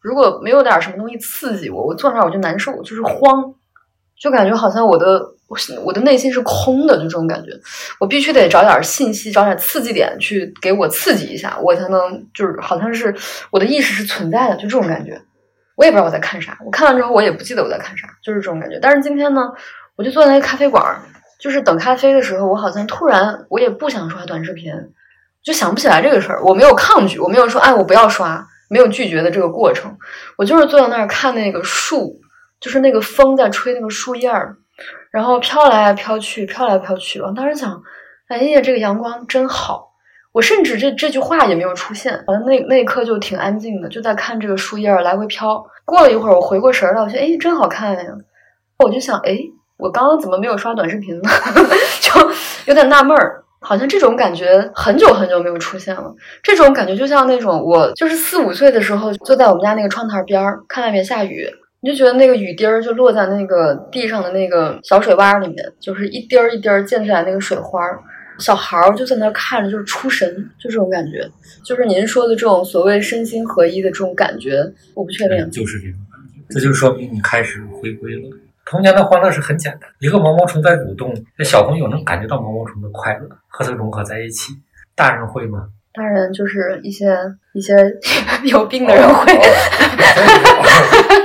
[0.00, 3.54] 如果没有点什么东西刺激我，我坐那儿我就难受，就是慌。
[4.16, 7.50] 就感觉好像我的我是我的内心是空的，就这种感觉。
[7.98, 13.14] 我必须得找点信息，找点刺激点去给我刺激一下，我才能就是好像是
[13.50, 15.20] 我的意识是存在的，就这种感觉。
[15.76, 18.78] 我也不知道我在看啥，我看完之后我也不记得我在看啥，就是这种感觉。
[18.80, 19.52] 但是今天呢，
[19.96, 21.00] 我就坐在那个咖啡馆，
[21.40, 24.72] 就是等咖啡的时候，我好像突然我也不想刷短视频，
[25.42, 26.42] 就想不起来这个事儿。
[26.44, 29.96] 我没有抗拒，我没有说哎我不要刷，没有拒绝的这个过程。
[30.38, 32.20] 我就是坐在那儿看那个树，
[32.60, 34.56] 就是那个风在吹那个树叶儿，
[35.10, 37.20] 然后飘来飘去，飘来飘去。
[37.20, 37.82] 我当时想，
[38.28, 39.93] 哎呀，这个阳光真好。
[40.34, 45.64] 我甚至这这句话也没有出现，好像那那一刻就挺安静的，就在看这个树叶儿来回飘。
[45.84, 48.04] 过了一会儿，我回过神儿来，我觉得哎，真好看呀！
[48.78, 49.38] 我就想，哎，
[49.76, 51.30] 我刚刚怎么没有刷短视频呢？
[52.02, 52.30] 就
[52.66, 56.12] 有点纳闷儿，好像这种感觉很久很久没有出现了。
[56.42, 61.48] 这种感觉就像那种我就是四五岁的时候，坐在我们家那个窗台边儿，看外面下雨，
[61.80, 68.00] 你就觉得那个雨滴儿就落在那个地上的那个小水洼里面，就是一滴儿一滴儿溅出来那个水花儿。
[68.38, 71.28] 小孩儿就在那儿看着，就是出神，就这种感觉，
[71.64, 75.50] 就是您说的这种所谓身心合一的这种感觉，我不确定。
[75.50, 78.22] 就是这种感觉，这就说明你开始回归了。
[78.66, 84.52] 童年的欢乐是很简单，一个毛毛虫在蠕动，那小朋友能感觉到毛毛虫的快乐，和它融合在一起。
[84.96, 85.68] 大人会吗？
[85.92, 87.16] 大人就是一些
[87.52, 87.74] 一些
[88.44, 89.32] 有病的人会。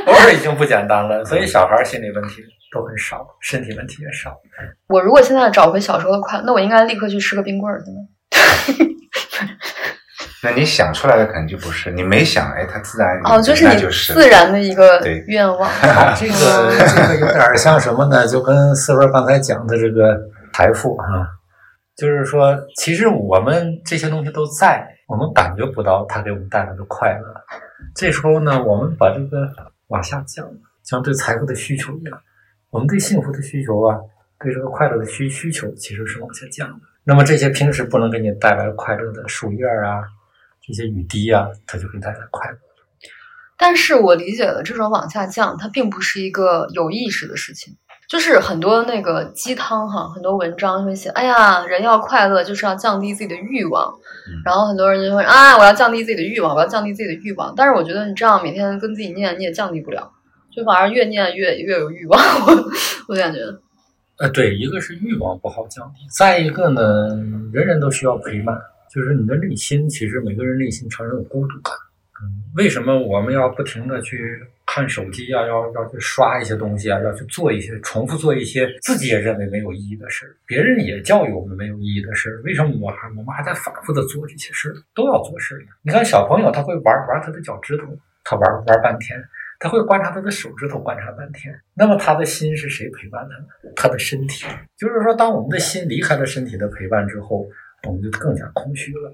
[0.06, 4.36] 偶尔已经不简单了，所以小孩心理问题都很少，身体问题也少。
[4.88, 8.00] 我如果现在找回小时候的快乐，那我应该立刻去吃个冰棍儿，现在。
[10.42, 15.70] 那你想出来的可能就不是，你没想，哎，它自然哦，就是你就是自然的一个愿望。
[16.18, 18.26] 这个这个有点像什么呢？
[18.26, 20.18] 就跟四文刚才讲的这个
[20.54, 21.28] 财富啊，
[21.98, 27.36] 就是说，其实我们这些东西都在，我们感觉不到它给我们带来的快乐。
[27.94, 29.46] 这时候呢，我们把这个
[29.88, 30.48] 往下降，
[30.86, 32.18] 像对财富的需求一样，
[32.72, 33.98] 我们对幸福的需求啊，
[34.40, 36.80] 对这个快乐的需需求其实是往下降的。
[37.04, 40.04] 那么这些平时不能给你带来快乐的树叶啊，
[40.62, 42.58] 这些雨滴啊，它就会带来快乐。
[43.58, 47.76] 但是我理解的，这种往下降，它并不是一个有意识的事情。
[48.08, 53.94] 就是很多那个鸡汤哈，很多文章会写，哎呀，人要快乐就是要降低自己的欲望。
[54.44, 57.54] 然后很多人就会啊，我要降低自己的欲望，我要降低自己的欲望。
[57.56, 60.12] 但是我觉得你这样每天跟自己念，你也降低不了，
[60.60, 62.20] 就反而越念越越有欲望。
[63.08, 63.40] 我感觉，
[64.18, 67.08] 呃，对，一个是欲望不好降低，再一个呢，
[67.54, 68.60] 人人都需要陪伴，
[68.94, 71.74] 就是你的内心，其实每个人内心常有孤独感。
[72.58, 74.18] 为什么我们要不停的去
[74.66, 84.76] 看手机啊，要要去刷一些东西啊，要去做一些重复做一些自己也认为没有意义的事儿，别人也教育我们没有意义的事儿，为什么我还我们还在反复的做这些事儿？
[84.94, 85.68] 都要做事儿呀。
[85.82, 87.86] 你看小朋友他会玩玩他的脚趾头，
[88.26, 89.18] 他玩玩半天。
[89.60, 91.54] 他会观察他的手指头，观察半天。
[91.74, 93.74] 那么他的心是谁陪伴他呢？
[93.76, 94.46] 他的身体。
[94.78, 97.46] 就是说，当我们的心离开了身体的陪伴之后，
[97.86, 99.14] 我们就更加空虚了，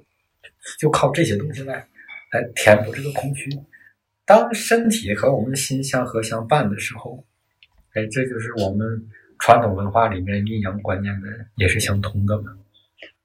[0.79, 1.88] 就靠这些东西来
[2.31, 3.49] 来填补这个空虚。
[4.23, 7.23] 当身体和我们的心相合相伴的时候，
[7.95, 8.88] 哎，这就是我们
[9.39, 12.51] 传统文化里面阴阳观念的也是相通的嘛。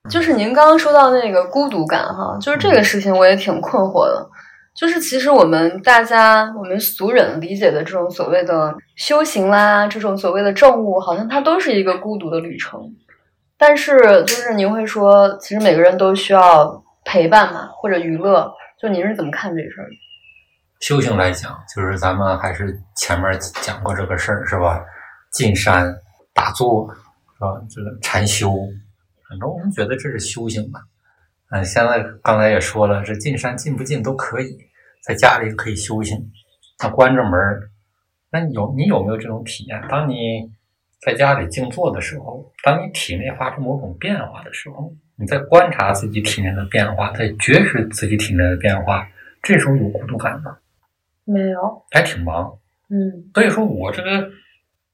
[0.08, 4.30] 就是您刚刚说到那个孤独感哈，就是这个事情我也挺困惑的。
[4.74, 12.80] 就是其实我们大家我们俗人理解的这种所谓的修行啦，这种所谓的正悟，好像它都是一个孤独的旅程。
[13.58, 18.50] 但是就是您会说，其实每个人都需要陪伴嘛，或者娱乐。
[18.80, 19.88] 就您是怎么看这事儿？
[20.80, 23.30] 修行来讲，就是咱们还是前面
[23.60, 24.82] 讲过这个事儿是吧？
[25.32, 25.94] 进山
[26.32, 27.60] 打坐是吧？
[27.68, 28.50] 这个禅修，
[29.28, 30.80] 很多我们觉得这是修行嘛。
[31.50, 34.56] 嗯，现在刚才也说了，这进山进不进都可以，
[35.02, 36.30] 在家里可以修行。
[36.82, 37.70] 那关着门儿，
[38.30, 39.82] 那你有你有没有这种体验？
[39.88, 40.50] 当你
[41.00, 49.06] 在家里静坐的时候，当你体内发生某种变化的时候，你在观察自己体内的变化，在觉知自己体内的变化，
[49.42, 50.56] 这时候有孤独感吗？
[51.24, 52.56] 没有，还挺忙。
[52.88, 54.30] 嗯，所以说我这个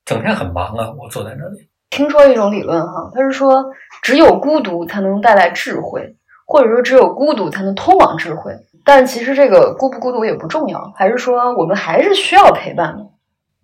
[0.04, 1.68] 整天很忙啊，我坐在那里。
[1.90, 6.16] 听说一种理论哈，他是说只有孤独才能带来智慧。
[6.46, 8.52] 或者说，只有孤独才能通往智慧。
[8.84, 13.04] 但其实这个孤不孤独也不重要，还是说我们还是需要陪伴的。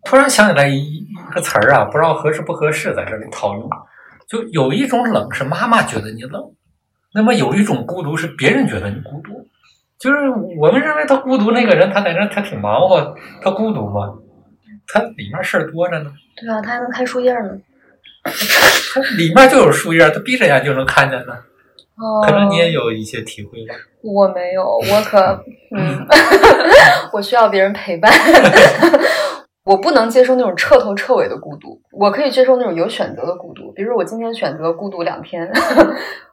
[0.04, 3.70] 突然想起来一一个词儿啊，不知道合适不合适在这里套用。
[4.26, 6.42] 就有一种冷是妈妈觉得你冷，
[7.14, 9.46] 那么有一种孤独是别人觉得你孤独。
[9.98, 14.12] 就是我们认为他孤独那个人，他在那他挺忙活，他孤独吗？
[14.88, 16.10] 他里面事儿多着呢。
[16.36, 17.50] 对啊，他还能看树叶呢。
[18.24, 21.32] 他里面就有树叶，他闭着眼就能看见呢。
[22.26, 23.74] 可能你也有一些体会吧。
[24.02, 25.18] 我没有，我可
[25.76, 26.06] 嗯，
[27.12, 28.12] 我需要别人陪伴。
[29.64, 33.70] 我不能接受那种彻头彻尾的孤独，我可以接受那种有选择的孤独。
[33.70, 35.48] 比如我今天选择孤独两天，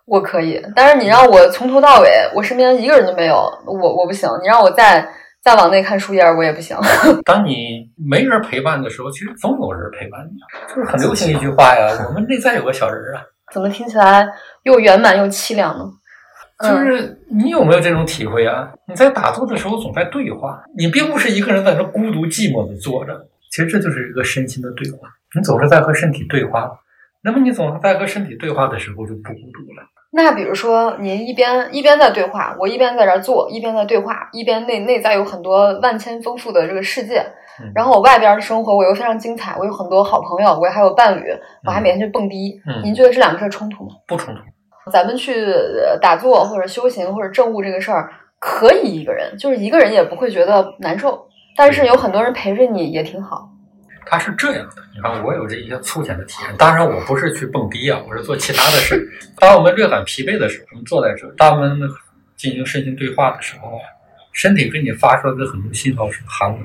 [0.07, 0.59] 我可以。
[0.75, 3.35] 但是你让我从头到尾，我身边一个人都没有，
[3.67, 4.27] 我我不行。
[4.41, 5.07] 你让我再
[5.43, 6.75] 再往内看树叶，我也不行。
[7.23, 10.33] 当你没人陪伴的时候，其实总有人陪伴你。
[10.67, 13.21] 就是很流行一句话呀，我们内在有个小人啊。
[13.51, 14.27] 怎么听起来
[14.63, 15.85] 又圆满又凄凉呢？
[16.61, 18.69] 就是你有没有这种体会啊？
[18.85, 25.07] 你在打坐的时候总在对话，你并不是一个人在那孤独寂寞的坐着，其实这就是一个身心的对话。
[25.33, 26.69] 你总是在和身体对话，
[27.23, 29.87] 那么你总是在和身体对话的时候就不孤独了。
[30.11, 37.23] 那比如说，您一边一边在对话，我一边在这儿坐，一边在对话，一边内内在有很多万千丰富的这个世界，
[37.75, 41.23] 然后我外边的生活我又非常精彩，我有很多好朋友，我还有伴侣，
[41.65, 42.61] 我还每天去蹦迪。
[42.83, 43.95] 您觉得这两个事儿冲突吗？
[44.07, 44.41] 不冲突。
[44.91, 45.45] 咱们去
[46.01, 51.27] 打坐或者修行或者证悟这个事儿，可以一个人，就是一个人也不会觉得难受。
[51.55, 53.49] 但是有很多人陪着你也挺好。
[54.05, 56.55] 他是这样的，你看我有这一些粗浅的体验。
[56.57, 59.07] 当然我不是去蹦迪啊，我是做其他的事。
[59.37, 61.79] 当我们略感疲惫的时候，我们坐在这，当我们
[62.35, 63.81] 进行身心对话的时候啊，
[64.31, 66.59] 身体给你发出来的很多信号是寒冷，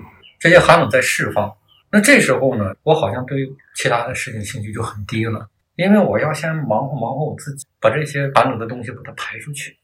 [0.44, 1.50] 这些寒冷在释放。
[1.90, 3.38] 那这时候呢，我好像对
[3.74, 5.48] 其他的事情兴趣就很低了。
[5.76, 9.74] 因为我要先忙活忙活我自己，把这些烦恼的东西把它排出去。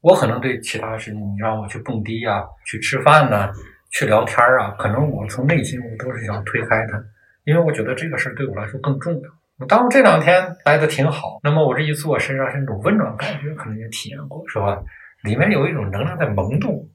[0.00, 3.52] 我可能对其他事情，你让我去蹦迪呀，去吃饭呢，
[3.90, 6.98] 去聊天啊，可能我从内心我都是想推开它，
[7.44, 9.30] 因为我觉得这个事儿对我来说更重要。
[9.58, 14.82] 我当这两天待的挺好，那么我这一坐，身上是那种温暖感觉，可能也体验过，是吧？
[15.24, 16.88] 里面有一种能量在萌动，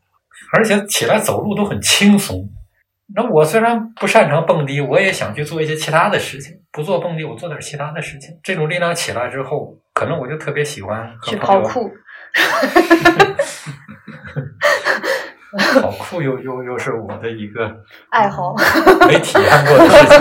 [0.53, 2.49] 而且起来走路都很轻松。
[3.13, 6.56] 那我虽然不擅长蹦迪，我也想去做一些其他的事情。
[6.71, 8.38] 不做蹦迪，我做点其他的事情。
[8.41, 11.91] 这种力量起来之后，可能我就特别喜欢去跑酷。
[15.82, 17.69] 跑酷又又又是我的一个
[18.10, 18.56] 爱好，
[19.06, 20.17] 没体验过的事情。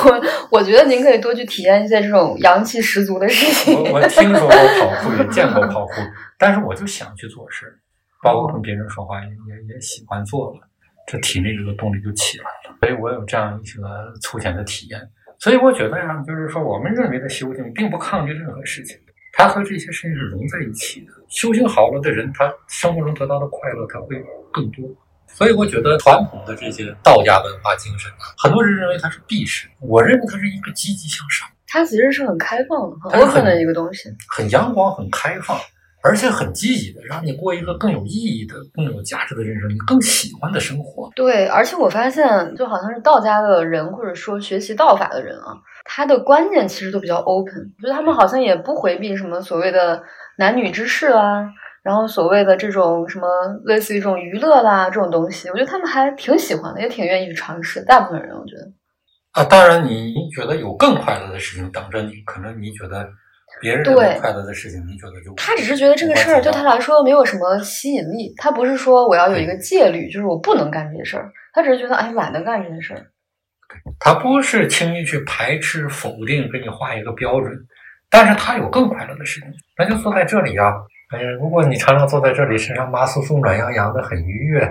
[0.08, 3.74] 我我觉得您可以多去体验一些这种阳气十足的事情。
[3.74, 5.92] 我我听说过跑酷，也见过跑酷，
[6.38, 7.78] 但是我就想去做事，
[8.22, 10.60] 包括跟别人说话也也也喜欢做了。
[11.06, 13.78] 这体内这个动力就起来了，所以我有这样一些
[14.20, 15.00] 粗浅的体验。
[15.38, 18.96] 所以我觉得呀，就是说，我们认为的修行并不抗拒任何事情，
[19.32, 21.12] 它和这些事情是融在一起的。
[21.28, 24.84] 修行好了的人，他生活中得到的快乐他会更多。
[25.26, 31.48] 所以我觉得传统的这些道家文化精神啊，很多人认为它是避世，我认为它是一个积极向上。
[31.66, 35.56] 它其实是很开放的、很 open 的一个东西，很阳光、很开放。
[36.04, 41.08] 而且很积极的，让你过一个更有意义的、更有价值的人生，你更喜欢的生活。
[41.14, 47.72] 对，而且我发现，就好像是道家的人，或者说学习道法的人啊，他的观念其实都比较 open。
[47.78, 50.02] 我觉得他们好像也不回避什么所谓的
[50.38, 51.46] 男女之事啊，
[51.84, 53.28] 然后所谓的这种什么
[53.64, 57.80] 类似于这种娱乐啦这种东西，我觉得他们还挺喜欢的，也挺愿意去尝试。
[57.84, 58.72] 大部分人，我觉得
[59.32, 63.08] 啊，当然，你觉得有更快乐的事情等着你，可能你觉得。
[63.62, 63.84] 别人
[64.18, 73.06] 快乐的事情，你觉得就他只是觉得这个事儿对他来说没有什么吸引力，他不是说我要有一个戒律，就是我不能干这些事儿，他只是觉得哎懒得干这些事儿。
[74.00, 77.52] 他不是轻易去排斥否定，给你画一个标准，
[78.10, 79.48] 但是他有更快乐的事情，
[79.78, 80.74] 那就坐在这里啊。
[81.14, 84.68] 哎呀，如果你常常坐在这里，身上麻酥酥、暖洋洋的，很愉悦，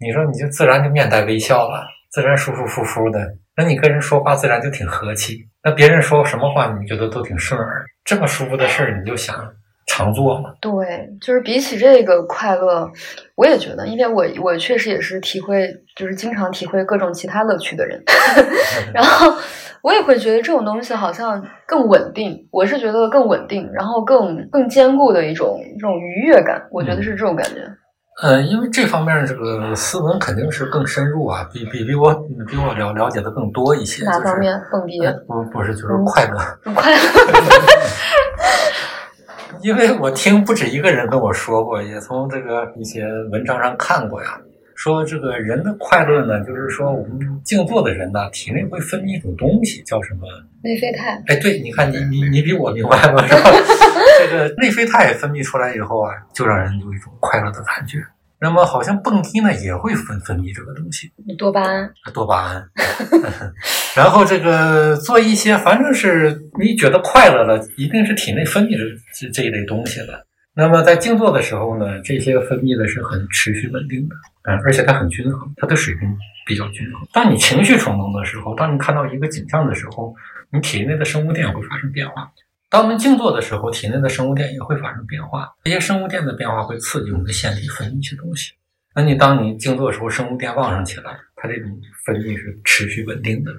[0.00, 3.20] 你说你就自然就面带微笑了，自然舒舒服服的。
[3.60, 9.36] 那你跟人说话自然就挺和气，那别人说什么话你觉得都挺顺耳，这么舒服的事儿你就想
[9.86, 10.54] 常做嘛？
[10.62, 12.90] 对，就是比起这个快乐，
[13.36, 18.02] 我也觉得，因为我我确实也是体会，就是经常体会各种其他乐趣的人，
[18.94, 19.30] 然后
[19.82, 27.60] 我也会觉得这种东西好像更稳定，我是觉得更稳定，然后更更坚固的一种这种愉悦感，我觉得是这种感觉。
[28.22, 32.12] 呃，因为这方面这个斯文肯定是更深入啊，比比比我
[32.46, 34.04] 比我了了解的更多一些。
[34.04, 34.60] 哪方面？
[34.70, 35.00] 蹦迪？
[35.26, 36.38] 不不是，就是快乐。
[36.74, 37.00] 快乐。
[39.62, 44.38] 因为我听不止一个人跟我说过，也从这个一些文章上看过呀，
[44.74, 50.26] 说这个人的快乐呢，就是说我们静坐的人呢，体内会分泌一种东西，叫什么？
[50.62, 51.22] 内啡肽。
[51.26, 53.26] 哎，对，你看你你你比我明白吗？
[53.26, 53.50] 是吧？
[54.28, 57.98] 这个内啡肽分泌出来以后啊，就让人有一种快乐的感觉。
[58.42, 61.92] 那么好像蹦迪呢也会分分泌这个东西，多巴胺。
[62.14, 62.66] 多巴胺。
[63.94, 70.26] 然后这个做一些，反正是你觉得快乐了，一定是体内分泌的这这一类东西了。
[70.54, 76.08] 那么在静坐的时候呢，这些分泌的是很持续稳定的，嗯，而且它很均衡，它的水平
[76.46, 77.06] 比较均衡。
[77.12, 80.14] 当你情绪冲动的时候，当你看到一个景象的时候，
[80.50, 82.30] 你体内的生物电会发生变化。
[82.70, 85.52] 当我们静坐的时候，体内的生物电也会发生变化。
[85.64, 88.52] 这些生物电的变化会刺激我们的腺体分泌一些东西。
[88.94, 91.68] 那你当你静坐的时候，生物电旺盛起来，它这种
[92.06, 93.52] 分泌是持续稳定的，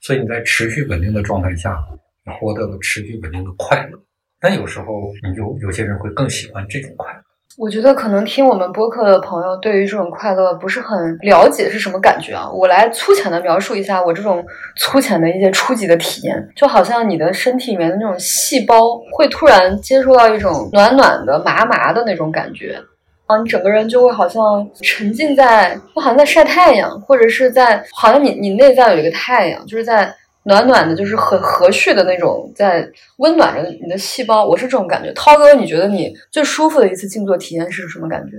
[0.00, 1.76] 所以你在持续稳定的状态下，
[2.24, 4.00] 你获得了持续稳定的快乐。
[4.38, 7.21] 但有时候，你就有些人会更喜欢这种快乐。
[7.58, 12.50] 我觉得可能听我们播客的朋友对于这种快乐不是很了解是什么感觉啊。
[12.50, 14.44] 我来粗浅的描述一下我这种
[14.78, 22.78] 粗浅的一些初级的体验，就好像你的身体里面的那种细胞会突然接受到一种暖暖的、麻麻的那种感觉
[23.26, 30.14] 啊，你整个人就会好像沉浸在，就好像在晒太阳，或者是在好像你你内在有一个太阳，就是在。
[30.44, 34.44] 暖暖的，就是很和煦的那种，在温暖着你的细胞。
[34.44, 35.12] 我是这种感觉。
[35.12, 38.32] 涛哥，你觉得你最舒服的一次静坐体验是什么感觉？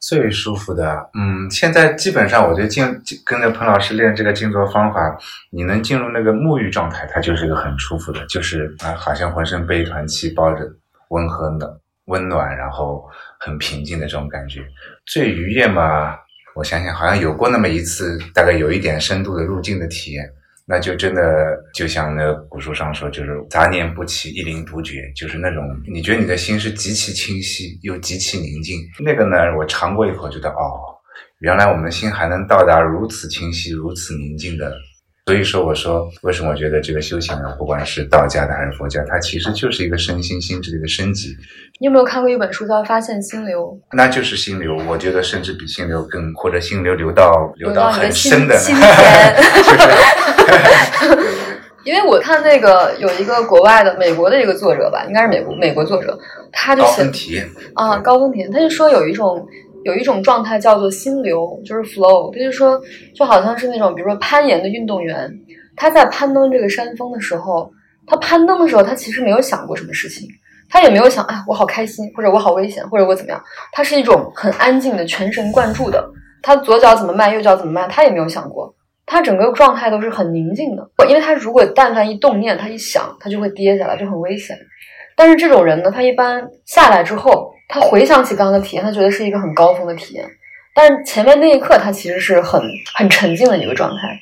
[0.00, 2.86] 最舒服的，嗯，现在基本上我觉得静
[3.22, 5.14] 跟着彭老师练这个静坐方法，
[5.50, 10.64] 你能进入那个沐浴状态，它就是一个很舒服的，就是啊，好像浑身被一团气包着，
[11.10, 13.06] 温和的温暖，然后
[13.38, 14.62] 很平静的这种感觉。
[15.04, 16.16] 最愉悦嘛，
[16.54, 20.24] 我想想，好像有过那么一次，大概有一点深度的入境的体验。
[20.70, 21.22] 那就真的
[21.74, 28.78] 就像那古书上说，就是杂念不起，一灵独觉，就是那种你觉得你的心是极其清晰又极其宁静。
[29.04, 30.78] 那个呢，我尝过一口，觉得哦，
[31.40, 34.72] 原来我们的心还能到达如此清晰、如此宁静的。
[35.26, 41.28] 所以说，我说为什么我觉得这个修行呢，不管是道家的还是佛家，它其实就是一个身心心智的一个升级。
[41.78, 43.62] 你有没有看过一本书叫《发现心流》？
[43.92, 48.58] 那就是心流，我觉得甚至比心流更，或者心流流到流到很深的。
[51.82, 56.18] 因为我看那个有一个国外的美国的一个作者吧，应该是美国美国作者，
[56.52, 59.46] 他就写啊高峰体验，他就说有一种
[59.84, 62.32] 有一种状态叫做心流，就是 flow。
[62.32, 62.80] 他就说
[63.14, 65.30] 就好像是那种比如说攀岩的运动员，
[65.76, 67.70] 他在攀登这个山峰的时候，
[68.06, 70.28] 他攀登的时候他其实没有想过什么事情，
[70.68, 76.10] 他也没有想哎我好开心或者我好危险或者我怎么样，他是一种很安静的全神贯注的，
[76.42, 78.74] 他左脚怎么迈右脚怎么迈他也没有想过。
[79.06, 84.56] 他整个状态都是很宁静的，因为他如果但凡一动念，他一想，他就会跌下来，就很危险。
[85.20, 90.26] 但是这种人呢，他一般下来之后，他回想起刚刚的体验，他觉得是一个很高峰的体验。
[90.74, 92.58] 但是前面那一刻，他其实是很
[92.94, 94.18] 很沉静的一个状态。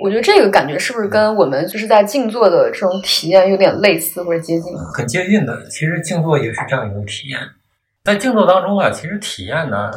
[0.00, 4.72] 我觉得这个感觉是不是跟我们就是在静坐的这种体验有点类似或者接近？
[4.94, 7.38] 很接近的，其实静坐也是这样一种体验。
[8.04, 9.90] 在静坐当中啊，其实体验呢。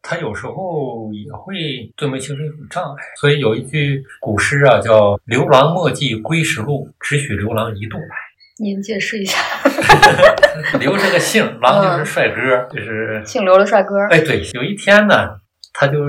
[0.00, 1.52] 他有时候也会
[1.96, 8.06] 对我们形成一种障碍，所以有一句古诗啊，叫“刘郎莫记归时路，只许刘郎一度来”。
[8.60, 9.38] 您解释一下。
[10.80, 13.96] 刘是个姓，郎就是帅哥，就是姓刘的帅哥。
[14.10, 15.36] 哎，对，有一天呢，
[15.72, 16.04] 他就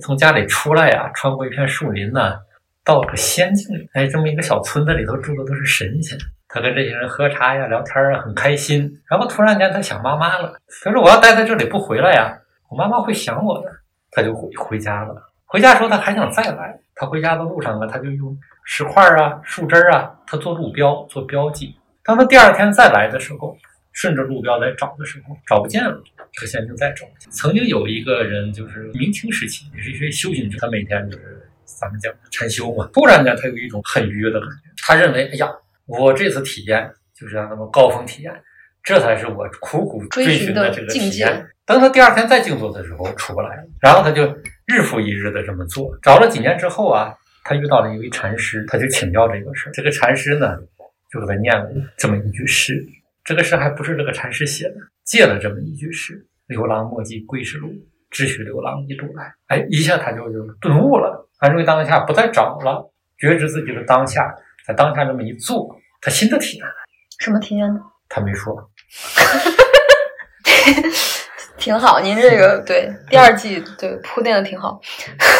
[0.00, 2.34] 从家里出来呀，穿过一片树林呢，
[2.82, 3.88] 到了个仙境里。
[3.92, 6.16] 哎，这么一个小村子里头住的都是神仙，
[6.48, 8.90] 他跟这些人喝茶呀、聊天啊，很开心。
[9.08, 12.38] 然后突然间他想妈妈了，他说：“我要待在这里不回来呀。”
[12.70, 13.70] 我妈妈会想我的，
[14.10, 15.14] 他就回回家了。
[15.44, 16.78] 回家时候他还想再来。
[16.94, 21.76] 他回家的路上啊，他就用石块啊、树枝啊，他做路标、做标记。
[22.04, 23.56] 当他第二天再来的时候，
[23.92, 26.02] 顺着路标来找的时候，找不见了。
[26.34, 27.04] 他现在就在找。
[27.30, 32.88] 曾经有一个人，就是明清时期，也是一些修行者，他每天就是咱们讲禅修嘛。
[32.92, 34.70] 突然间，他有一种很愉悦的感觉。
[34.86, 35.48] 他认为，哎呀，
[35.86, 38.32] 我这次体验就是那么高峰体验，
[38.82, 41.46] 这才是我苦苦追寻的这个体验。
[41.66, 44.24] 等他第二天再静坐的时候出不来了，然后他就
[44.66, 45.96] 日复一日的这么做。
[46.00, 49.72] 找了几年之后啊，他遇到了一位禅师，他就请教这个事儿。
[49.72, 50.56] 这个禅师呢，
[51.10, 52.84] 就给他念了这么一句诗。
[53.24, 57.70] 这个诗还不是这个禅师写的，借了这么一句诗：“流郎莫记归时路，
[58.10, 64.34] 只许流郎一度来。”哎，一下他就就顿悟了，安住当下，不再找了，觉知自己的当下，
[64.66, 66.66] 在当下这么一做，他新的体验。
[67.18, 67.80] 什么体验呢？
[68.08, 68.56] 他没说。
[71.60, 74.80] 挺好，您这个对第二季对铺垫的挺好。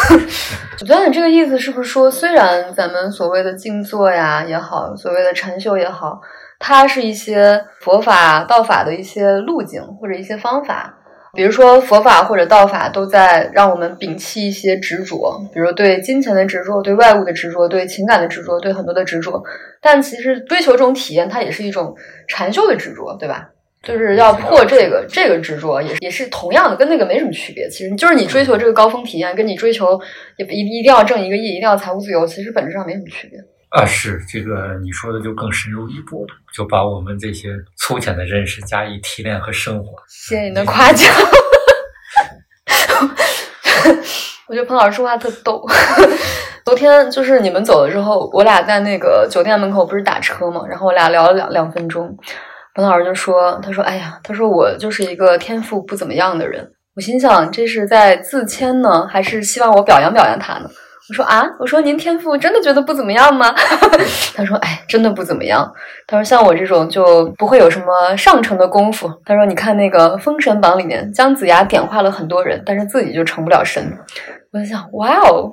[0.79, 6.21] 我觉得你这个意思是不是说，虽然咱们所谓的静坐呀也好，所谓的禅修也好，
[6.59, 10.95] 它是一些佛法、道法的一些路径或者一些方法。
[11.33, 19.41] 比如说佛法或者道法都在让我们摒弃一些执着，比如对金钱的执着、对外物的执着、对情感的执着、对很多的执着。
[19.81, 21.95] 但其实追求这种体验，它也是一种
[22.27, 23.47] 禅修的执着，对吧？
[23.83, 27.67] 就是要破这个这个执着，也也是同样的，跟那个没什么区别。
[27.67, 29.99] 其实就是你追求这个高峰体验，跟你追求
[30.37, 33.39] 也一一定要挣一个亿，一定要财务自由，其实本质上没什么区别。
[33.69, 39.91] 啊，是这个你说的就更深入一步了，就把我们这些粗浅的认识加以提炼和升华。
[40.07, 41.09] 谢谢你的夸奖。
[44.47, 45.65] 我觉得彭老师说话特逗。
[46.65, 52.15] 昨天就是你们走了之后，我俩在那个酒店门口不是打车嘛，然后我俩聊了两两分钟。
[52.73, 56.71] 彭老师就说：“他说，哎呀，他说我就是一个天赋不怎么样的人。
[56.95, 60.69] 我心想，这是在自谦呢，还是希望我表扬表扬他呢？
[61.09, 63.53] 我说啊，我说您天赋真的觉得不怎么样吗？
[64.33, 65.69] 他说，哎，真的不怎么样。
[66.07, 69.11] 他说，像我这种就不会有什么上乘的功夫。
[69.25, 73.97] 他说，你看那个《封神榜》里面，姜子牙点化了很多人，但是自己就成不了神。
[74.53, 75.51] 我就想，哇哦，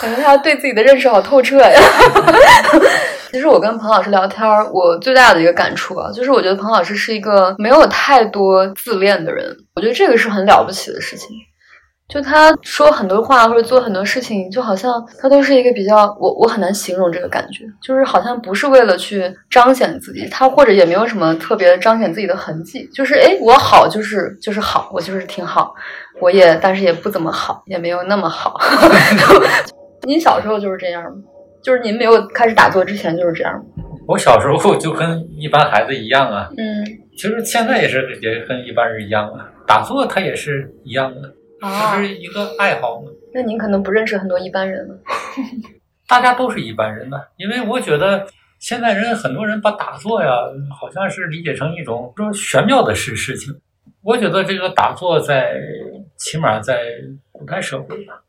[0.00, 1.80] 感觉他对自己的认识好透彻呀。
[3.30, 9.56] 其实我跟彭老师聊天儿，我最大的一个感触啊，就是我觉得彭老师是一个没有太多自恋的人。
[9.74, 11.28] 我觉得这个是很了不起的事情。
[12.08, 25.74] 就他说很多话或者做很多事情，就好像他都是一个比较我我很难形容这个感觉，就是好像不是为了去彰显自己，他或者也没有什么特别彰显自己的痕迹，就是哎我好就是就是好，我就是挺好，
[26.20, 28.56] 我也但是也不怎么好，也没有那么好。
[30.06, 31.10] 你小时候就是这样吗？
[31.66, 33.64] 就是您没有开始打坐之前就是这样吗？
[34.06, 36.84] 我小时候就跟一般孩子一样啊，嗯，
[37.16, 41.34] 其实现在也是也跟一般人一样啊，打坐他也是一样的。
[41.60, 44.96] 啊这是一个爱好嘛，那您可能不认识很多一般人了。
[46.06, 47.16] 大家都是一般人呢。
[47.36, 48.24] 因为我觉得
[48.60, 50.30] 现在人很多人把打坐呀，
[50.80, 53.52] 好像是理解成一种说玄妙的事事情。
[54.04, 55.54] 我觉得这个打坐在
[56.16, 56.78] 起码在
[57.32, 58.25] 古代社会吧，嗯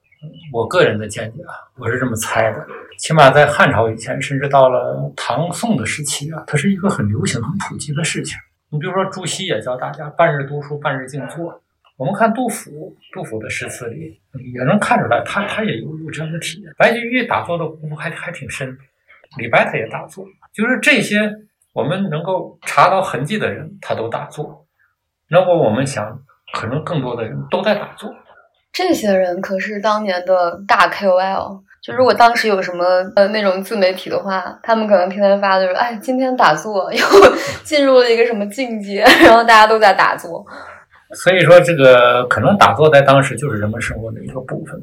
[0.51, 2.65] 我个人的见解啊，我是这么猜的。
[2.97, 8.37] 起码在汉朝以前，甚至到了唐宋的时期啊，它是一个很流行、很普及的事情。
[8.69, 11.61] 你比如说朱熹也教大家半日读书，半日静坐。
[11.95, 14.19] 我们看杜甫，杜甫的诗词里
[14.53, 16.71] 也能看出来，他他也有有这样的体验。
[16.77, 18.77] 白居易打坐的功夫还还挺深，
[19.37, 21.31] 李白他也打坐，就是这些
[21.73, 24.65] 我们能够查到痕迹的人，他都打坐。
[25.27, 26.19] 如果我们想，
[26.53, 28.13] 可能更多的人都在打坐。
[28.77, 31.61] 这些人可是当年的大 KOL。
[31.81, 32.83] 就如果当时有什么
[33.15, 36.99] 呃那种自媒体的话，他们可能天天发的就是，哎，今天打坐又
[37.63, 40.45] 进入了一个什么境界，然后大家都在打坐。
[41.13, 44.79] 所以说，这个可能打坐在当时就是人们生活的一个部分，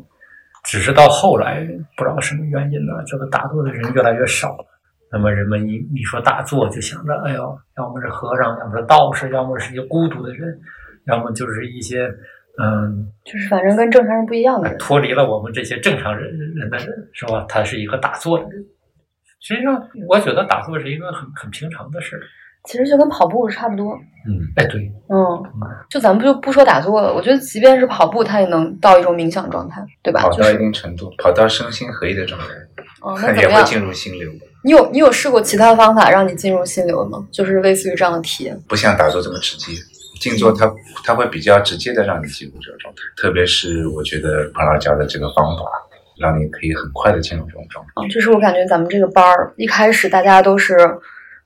[0.64, 1.60] 只是到后来
[1.96, 4.64] 不知道什么原因呢，这个打坐的人越来越少了。
[5.12, 10.58] 那么人们一一说打坐，就想着，哎呦，要么是和尚，要么是道士，要么是一些孤独的人，
[11.06, 12.08] 要么就是一些
[12.62, 14.78] 嗯就是反正跟正常人不一样的人。
[14.78, 17.44] 脱离了我们这些正常人人的人，是吧？
[17.48, 18.64] 他是一个打坐的人。
[19.40, 22.22] 实际上，我觉得打坐是一个很很平常的事儿。
[22.64, 23.92] 其实就跟跑步差不多。
[24.26, 24.80] 嗯，哎，对，
[25.10, 25.18] 嗯，
[25.90, 30.22] 就咱们就不说打坐了，我觉得即便是跑步，它也能到一种冥想状态，对吧？
[30.22, 32.46] 跑到一，定程度，跑到身心合一的状态，
[33.06, 33.50] 嗯，那怎么样？
[33.50, 34.30] 也会进入心流，
[34.64, 37.26] 你有你有试过其他方法让你进入心流吗？
[37.30, 38.58] 就是类似于这样的体验。
[38.66, 39.72] 不像打坐这么直接。
[40.20, 40.72] 静坐它
[41.04, 45.64] 它会比较直接的让你进入这个状态，特别是我觉得彭老教的这个方法，
[46.18, 48.08] 让你可以很快的进入这种状态。
[48.08, 50.76] 就是我感觉咱们这个班儿一开始大家都是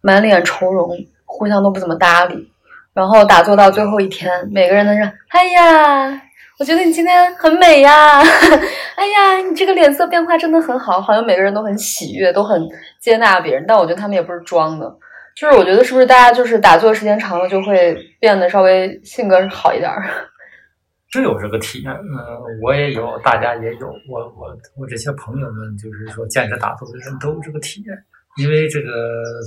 [0.01, 0.91] 满脸愁容，
[1.25, 2.51] 互相都不怎么搭理，
[2.93, 6.23] 然后打坐到最后一天，每个人都是哎呀，
[6.59, 8.21] 我觉得你今天很美呀，
[8.97, 12.61] 哎呀，你这个脸色变化真的很好，好像每个人都很喜悦，都很
[13.01, 14.97] 接纳别人，但我觉得他们也不是装的。
[15.39, 20.05] 就是我觉得是不是大家就是打坐时间长了就会变得稍微性格好一点儿？
[21.13, 27.97] 真有这个体验，嗯、我也有，大家也有，我我我这些朋友们，就是说坚持打坐的人都有这个体验，
[28.37, 28.91] 因为这个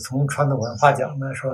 [0.03, 1.53] 从传统文化讲呢，说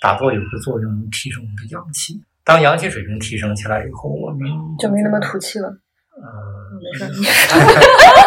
[0.00, 2.20] 打坐有个作用，提升我们的阳气。
[2.42, 5.68] 当阳气水平提升起来以后，我们就没那么土气了。
[6.16, 7.04] 呃，没事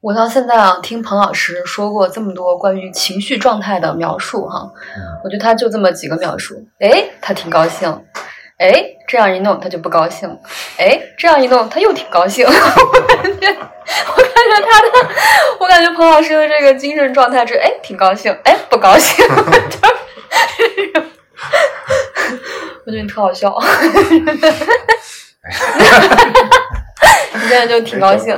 [0.00, 4.70] 我到现在啊，听彭老师说过这么多关于情绪状态的描述哈，
[5.24, 6.54] 我觉得他就这么几个描述。
[6.78, 7.90] 哎，他挺高兴；
[8.58, 10.30] 哎，这样一弄他就不高兴；
[10.76, 12.46] 哎，这样一弄他又挺高兴。
[12.46, 12.56] 我感
[13.40, 14.88] 觉，我感觉他的，
[15.60, 21.02] 我感觉彭老师的这个精神状态是哎挺高兴，哎不高兴，就 是
[22.84, 23.58] 我觉得你特好笑。
[27.34, 28.36] 你现在就挺高兴。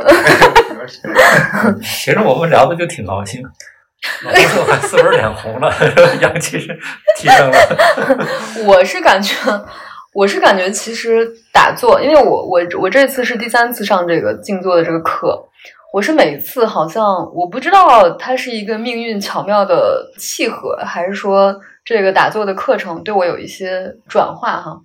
[1.82, 3.43] 其实我们聊的就挺高兴。
[4.24, 5.72] 我还四分脸红了，
[6.22, 6.68] 阳气是
[7.16, 7.59] 提升了。
[8.64, 9.34] 我是感觉，
[10.14, 15.36] 我是感觉，其实打坐，因为我我我这次是第三次上这个静坐的这个课，
[15.93, 24.78] 我是每次好像我不知道它是一个命运巧妙的契合，还是说这个打坐的课程对我有一些转化哈。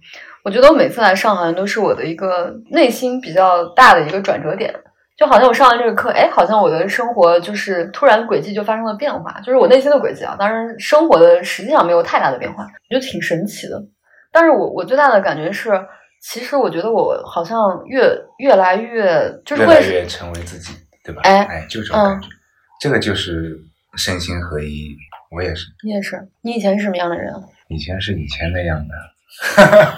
[0.43, 4.73] 我觉得我每次来上好像都是我的一个内心比较大的一个转折点。
[5.15, 10.35] 就好像我上完这个课，哎，好像我的生活就是突然轨迹就发生了变化，就是我内心的轨迹啊。
[10.37, 13.81] 当然，生活的实际上没有太大的变化，我觉得挺神奇的。
[14.31, 15.71] 但是我我最大的感觉是，
[16.21, 18.09] 其实我觉得我好像越
[18.39, 21.21] 越来越就是会越来越成为自己，对吧？
[21.23, 22.27] 哎哎，就这种感觉，
[22.81, 23.55] 这个就是
[23.95, 24.95] 身心合一。
[25.35, 27.41] 我也是，你也是，你以前是什么样的人啊？
[27.67, 28.93] 以前是以前那样的，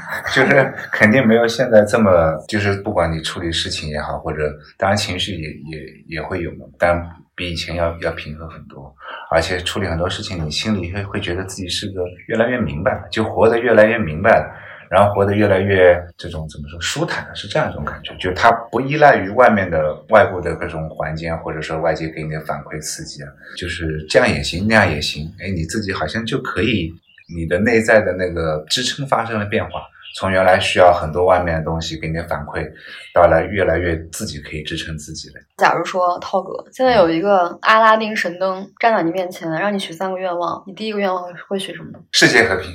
[0.34, 2.10] 就是肯定没有现在这么，
[2.48, 7.00] 就是不管你处理事情也好，或者当然情绪也也也会有嘛，但
[7.34, 8.94] 比以前要要平和很多，
[9.30, 14.46] 而且处理很多事情，你心里会会觉得自己是个越来越明白了，就活得越来越明白了，
[14.90, 26.92] 然后活得越来越这种怎么说舒坦了，是这样一种感觉，就它不依赖于外面的外部的各种环境，或者说外界给你的反馈刺激啊，就是这样也行，那样也行，哎，你自己好像就可以。
[27.34, 29.82] 你的内在的那个支撑发生了变化，
[30.16, 32.66] 从原来需要很多外面的东西给你反馈，
[33.14, 35.34] 到来越来越自己可以支撑自己了。
[35.56, 41.98] 假如说涛哥现在有一个阿拉丁神灯站在你面前，让你许三个愿望，你第一个愿望会许什么呢？
[42.12, 42.74] 世界和平。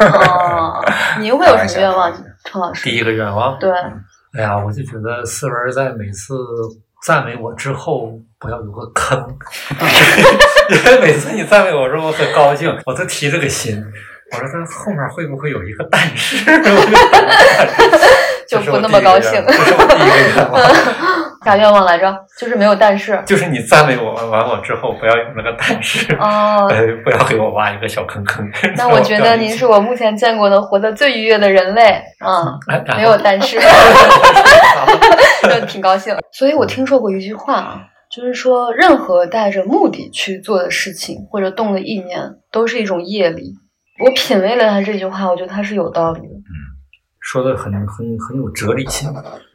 [0.00, 0.84] 哦，
[1.20, 2.12] 你会有什么愿望，
[2.44, 2.84] 陈老师？
[2.84, 3.58] 第一个愿望。
[3.58, 3.70] 对。
[4.34, 6.34] 哎呀，我就觉得思文在每次
[7.04, 9.38] 赞美我之后，不要有个坑。
[10.70, 13.82] 因为每次你赞美我时候，我很高兴，我都提这个心。
[14.32, 16.44] 我说他后面会不会有一个但是？
[18.48, 19.44] 就不那么高兴。
[19.46, 20.62] 这是我第一个愿望。
[21.44, 22.14] 啥愿望来着？
[22.38, 23.22] 就是没有但是。
[23.24, 26.12] 就是你赞美我完我之后，不要有那个但是。
[26.16, 26.68] 哦。
[27.04, 28.44] 不要给我挖一个小坑坑。
[28.76, 32.02] 那我觉得您是我目前见过的活得最愉悦的人类。
[32.24, 32.58] 嗯。
[32.96, 33.58] 没有但是。
[35.48, 36.16] 就挺高兴。
[36.32, 37.80] 所以我听说过一句话啊。
[38.10, 42.18] 就是说，任何带着目的去做的事情，或者动的意念，
[42.50, 43.52] 都是一种业力。
[44.02, 46.26] 我品味了他这句话，我觉得他是有道理的。
[47.28, 49.12] 嗯，说的很很很有哲理性。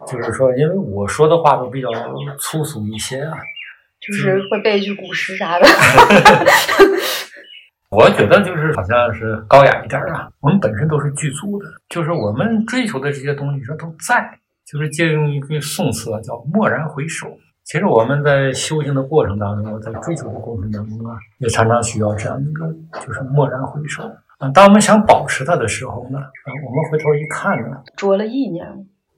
[0.07, 1.88] 就是说，因为我说的话都比较
[2.39, 3.34] 粗俗一些啊，
[3.99, 5.65] 就是会背一句古诗啥的。
[7.89, 10.30] 我觉得就是好像是高雅一点啊。
[10.39, 14.39] 我们本身都是具足的，就是我们追求的这些东西，说都在。
[14.65, 17.28] 就是借用一句宋词啊，叫“蓦然回首”。
[17.65, 22.65] 其实我们在修行的过程当中，在追求的过程当中啊，也常常需要这样一个，
[23.05, 24.09] 就是蓦然回首
[24.39, 24.49] 啊。
[24.49, 28.65] 当我们想保持它的时候呢，啊，我们回头一看呢，着了一年。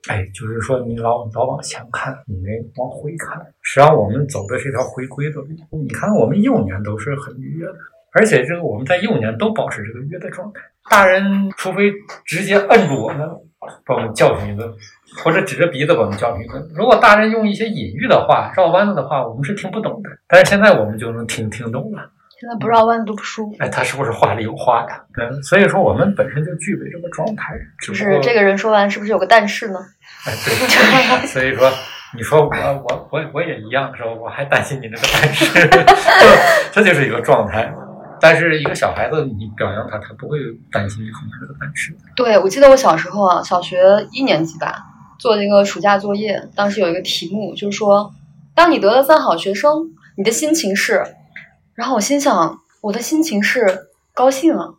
[0.08, 3.44] 哎，就是说你老老往前看，你没往回看。
[3.62, 5.48] 实际上我们走的是一条回归的路。
[5.70, 7.74] 你看我们幼年都是很愉悦的，
[8.12, 10.60] 而且这个我们在幼年都保持这个愉悦的状态。
[10.88, 11.92] 大人除非
[12.24, 13.28] 直接摁住我们，
[13.84, 14.72] 把我们教训一顿。
[15.24, 16.68] 或者指着鼻子把我们教训一顿。
[16.74, 20.10] 如果大人用一些隐喻的话、绕弯子的话，我们是听不懂的。
[20.28, 22.10] 但是现在我们就能听听懂了。
[22.38, 23.56] 现在不绕弯子都不舒服。
[23.58, 25.02] 哎，他是不是话里有话呀？
[25.16, 27.54] 嗯，所以说我们本身就具备这个状态。
[27.82, 29.78] 就是这个人说完，是不是有个但是呢？
[30.26, 31.24] 哎，对。
[31.26, 31.72] 所以说，
[32.14, 34.10] 你说我我我我也一样，是吧？
[34.12, 35.68] 我还担心你那个但是，
[36.72, 37.72] 这就是一个状态。
[38.20, 40.38] 但是一个小孩子，你表扬他，他不会
[40.72, 41.94] 担心你后面这个但是。
[42.16, 43.78] 对，我记得我小时候啊，小学
[44.12, 44.82] 一年级吧。
[45.18, 48.12] 做那个暑假作业，当时有一个题目，就是说，
[48.54, 51.02] 当你得了三好学生，你的心情是？
[51.76, 54.70] 然后我心想，我的心情是高兴啊。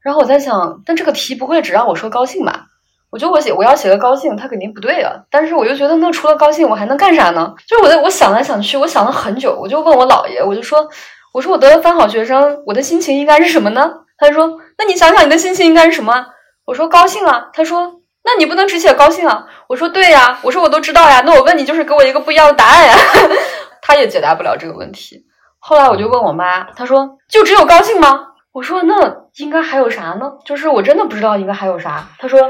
[0.00, 2.66] 然后我在想，但这个题不会只让我说高兴吧？
[3.10, 5.12] 我觉得我写我要写个高兴，它肯定不对啊。
[5.30, 7.54] 但是我又觉得，那除了高兴，我还能干啥呢？
[7.66, 10.88] 就是我在我想来想去，我想了很久，我就问我姥爷，我就说，
[11.32, 13.92] 我说我得了三好学生，我的心情应该是什么呢？
[14.16, 16.26] 他就说，那你想想你的心情应该是什么？
[16.64, 17.50] 我说高兴啊。
[17.52, 18.00] 他说。
[18.24, 19.46] 那你不能只写高兴啊！
[19.68, 21.22] 我说对呀，我说我都知道呀。
[21.24, 22.94] 那我问你，就是给我一个不一样的答案呀。
[23.80, 25.24] 他也解答不了这个问题。
[25.58, 28.26] 后来我就问我妈，她说就只有高兴吗？
[28.52, 30.32] 我说那应该还有啥呢？
[30.44, 32.08] 就是我真的不知道应该还有啥。
[32.18, 32.40] 她说，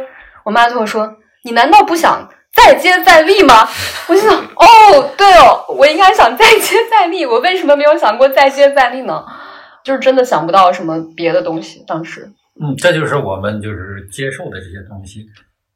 [0.44, 3.68] 我妈对我说，你难道不想再接再厉吗？
[4.08, 7.26] 我就想，哦，对哦，我应该想再接再厉。
[7.26, 9.24] 我为什么没有想过再接再厉呢？
[9.84, 11.84] 就是真的想不到什么别的东西。
[11.86, 15.26] 当时，嗯，这就是我们就是接受的这些东西。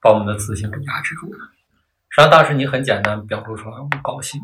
[0.05, 1.39] 把我们的自信给压制住了。
[2.11, 4.41] 实际上，当时你很简单表露出来我高兴，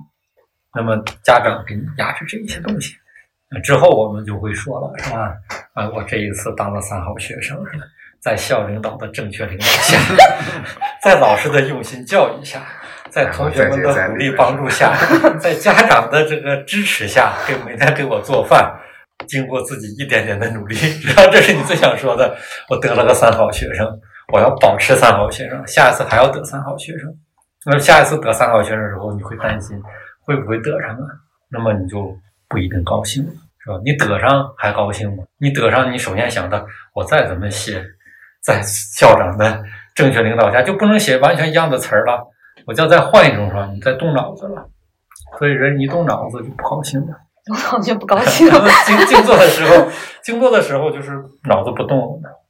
[0.74, 2.94] 那么家长给你压制这一些东西，
[3.62, 5.32] 之后我们就会说了，是吧？
[5.74, 7.58] 啊，我这一次当了三好学生，
[8.20, 9.98] 在校领导的正确领导下，
[11.02, 12.62] 在老师的用心教育下，
[13.08, 14.94] 在同学们的鼓励帮助下，
[15.40, 18.72] 在家长的这个支持下，给每天给我做饭，
[19.26, 22.36] 经过自己一点点的努力， 然后这是你最想说的。
[22.68, 23.86] 我得了个三好学生。
[24.30, 27.08] 我要保持三好学生，下一次还要得三好学生。
[27.64, 29.74] 那么下一次得三好学生的时候，你会担心
[30.28, 31.08] 会不会得上啊？
[31.50, 32.14] 那么你就
[32.50, 33.32] 不一定高兴了，
[33.64, 33.80] 是吧？
[33.82, 35.24] 你得上还高兴吗？
[35.38, 36.62] 你得上，你首先想到，
[36.94, 37.82] 我再怎么写，
[38.44, 39.62] 在校长的
[39.94, 42.22] 正确领导下，就不能写完全一样的词儿了。
[42.66, 44.68] 我就要再换一种说，你再动脑子了。
[45.38, 47.16] 所以人一动脑子就不高兴了，
[47.46, 48.68] 动脑子就不高兴了。
[48.84, 49.88] 静静坐的时候，
[50.22, 51.12] 静坐的时候就是
[51.48, 52.44] 脑子不动了。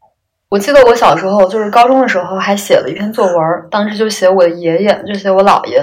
[0.48, 3.36] 我记得我小时候，就是高中的时候，还写了一篇作文，
[3.70, 5.78] 当时就写我的爷爷，就写我姥爷。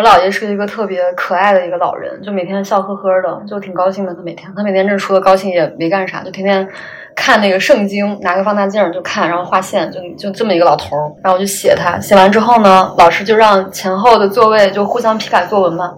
[0.00, 4.14] 我姥爷是一个特别可爱的一个老人，就每天笑呵呵的，就挺高兴的。
[4.14, 6.66] 他每天，他每天这除了高兴也没干啥，就天天
[7.14, 11.12] 看那个圣经，拿个放大镜就看，然后画线，就就这么一个老头儿。
[11.22, 15.92] 然后我就写他，写完之后呢，老师就让前后的座位就互相批改作文嘛。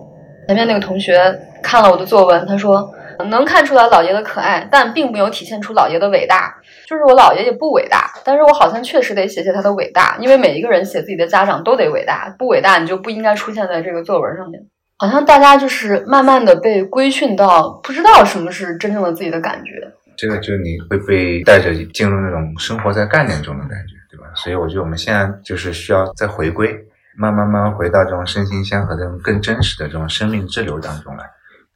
[0.48, 2.92] 前面那个同学看了我的作文，他说
[3.24, 6.54] 能看出来老爷的可爱，但并没有体现出老爷的伟大。
[6.86, 14.60] 就是我姥爷也不伟大，但是我好像确实得写写他的伟大，因为每一个人写自己的家长都得伟大，不伟大你就不应该出现在这个作文上面。
[14.98, 19.92] 好像大家就是慢慢的被规训到不知道什么是真正的自己的感觉。
[20.16, 24.26] 这个就你会被带着进入那种生活在概念中的感觉，对吧？
[24.36, 26.68] 所以我觉得我们现在就是需要再回归，
[27.16, 31.24] 慢慢慢慢回到这种身心相合的、更真实的这种生命之流当中来。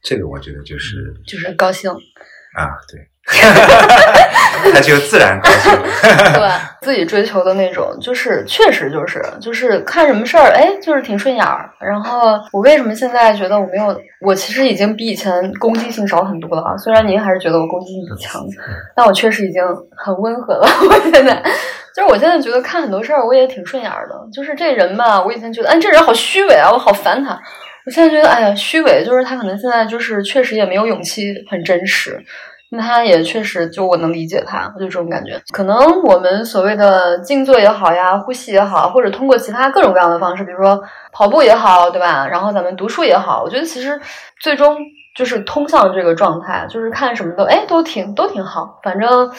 [0.01, 0.95] 这个我觉得就是
[1.25, 2.99] 就是高兴啊，对。
[4.73, 5.71] 他就自然高兴，
[6.33, 6.49] 对
[6.81, 11.69] 自己追求的那种，就是确实就是就是看什么事儿，哎，就是挺顺眼儿。
[11.81, 16.77] 然后我为什么现在觉得我没有，我其实已经比以前攻击性少很多了啊。
[16.77, 18.41] 虽然您还是觉得我攻击性很强，
[18.95, 19.61] 但我确实已经
[19.97, 20.65] 很温和了。
[20.89, 21.43] 我现在
[21.93, 24.15] 就是我现在觉得看很多事儿我也挺顺眼儿的。
[24.31, 27.37] 就是这人吧，我以前觉得，哎，这人好虚伪啊，我好烦他。
[27.87, 32.21] 我现在觉得，哎呀，虚伪就是他可能现在就是确实也没有勇气很真实。
[32.69, 35.41] 那他也确实，就我能理解他，就这种感觉。
[35.53, 40.83] 可能我们所谓的静坐也好呀，呼吸也好，或者通过其他各种各样的方式，比如说
[41.13, 42.27] 跑步也好，对吧？
[42.27, 43.97] 然后咱们读书也好，我觉得其实
[44.41, 44.77] 最终
[45.15, 49.31] 就是通向这个状态，就是看什么都哎都挺都挺好，反正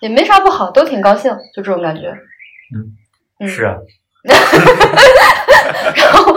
[0.00, 2.12] 也没啥不好，都挺高兴，就这种感觉。
[3.38, 3.76] 嗯，是啊。
[5.96, 6.32] 然后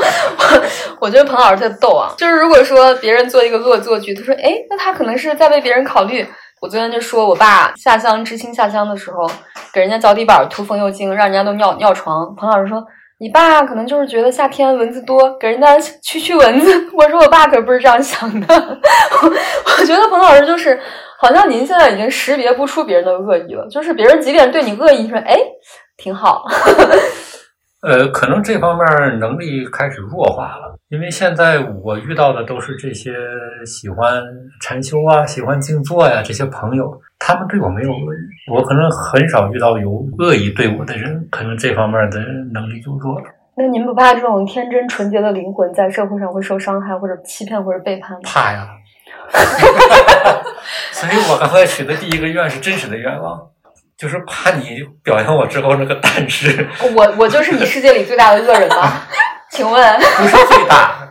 [0.99, 6.25] 我觉得彭老师特逗啊，就是如果说别人做一个恶作剧，他说哎，那他可能是在为别人考虑。
[6.61, 9.29] 我昨天就说我爸下乡知青下乡的时候，
[9.73, 12.33] 给人家脚底板涂风油精，让人家都尿尿床。
[12.35, 12.83] 彭老师说
[13.19, 16.71] 你爸可能就是觉得夏天蚊子多，给人家驱驱蚊子。
[16.93, 18.47] 我说我爸可不是这样想的。
[19.77, 20.79] 我觉得彭老师就是
[21.19, 25.37] 好像您现在已经识别不出别人的恶意了，就是别人即便对你恶意，说哎
[25.97, 26.45] 挺好。
[27.85, 33.13] 呃，可能这方面能力开始弱化了，因为现在我遇到的都是这些
[33.63, 34.23] 喜欢
[34.59, 42.19] 禅修啊、喜欢静坐呀这些朋友，他们对我没有恶意，我可能很少遇到有恶意对我的人，可能这方面的
[42.51, 43.25] 能力就弱了。
[43.55, 48.19] 那您不怕这种天真纯洁的灵魂在社会上会受伤害，或者欺骗，或者背叛吗？
[48.23, 48.67] 怕呀，
[50.91, 53.51] 所以我刚才许的第一个愿是真实的愿望。
[53.97, 56.67] 就是怕你表扬我之后那个胆识。
[56.93, 59.01] 我我就是你世界里最大的恶人吗？
[59.51, 59.99] 请问？
[60.17, 61.07] 不是最大，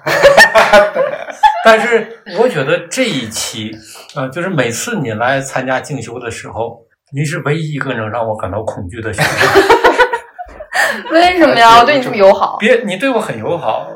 [1.64, 3.70] 但是我觉得这一期
[4.14, 6.78] 啊，就是每次你来参加静修的时候，
[7.16, 9.62] 你是唯一一个能让我感到恐惧的学生。
[11.10, 11.78] 为什么呀？
[11.80, 12.58] 我对你这么友好。
[12.58, 13.88] 别，你对我很友好。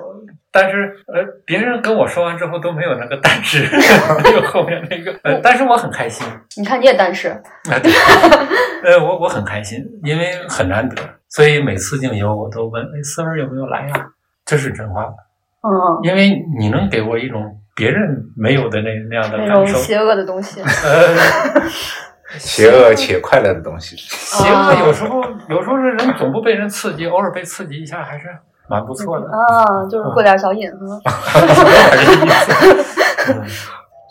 [0.51, 0.77] 但是，
[1.07, 3.65] 呃，别人跟我说完之后都没有那个但是，
[4.25, 5.13] 没有后面那个。
[5.23, 6.27] 呃，但是我很开心。
[6.57, 7.29] 你看，你也但是。
[8.83, 10.97] 呃，我我很开心，因为很难得，
[11.29, 14.07] 所以每次静游我都问：哎，思文有没有来呀？
[14.47, 15.03] 这是真话。
[15.63, 15.69] 嗯。
[16.03, 17.43] 因为你能给我一种
[17.77, 18.01] 别人
[18.35, 19.79] 没有的那那样的感受。
[19.79, 20.63] 邪恶的东西。
[20.63, 21.69] 呃，
[22.39, 23.97] 邪恶且快乐的东西。
[23.97, 28.27] 邪恶有时候，有时候是人总不被人刺激，偶尔被刺激一下还是。
[28.69, 31.01] 蛮不错的啊，就是过点小瘾哈。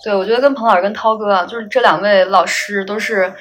[0.03, 3.32] 对，我觉得跟彭老师跟涛哥啊，就是这两位老师都是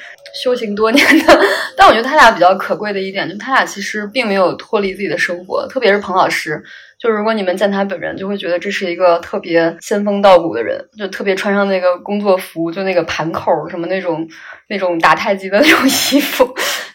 [0.43, 1.39] 修行多年的，
[1.77, 6.61] 但我觉得他俩比较可贵的一点，就他俩其实并没有脱离自己的生活，特别是彭老师，
[6.99, 14.27] 就是如果你们见他本人，就会觉得这是一个特别仙风道骨的人，就特别穿上那个工作服，就那个盘扣什么那种
[14.69, 16.45] 那种打太极的那种 衣服，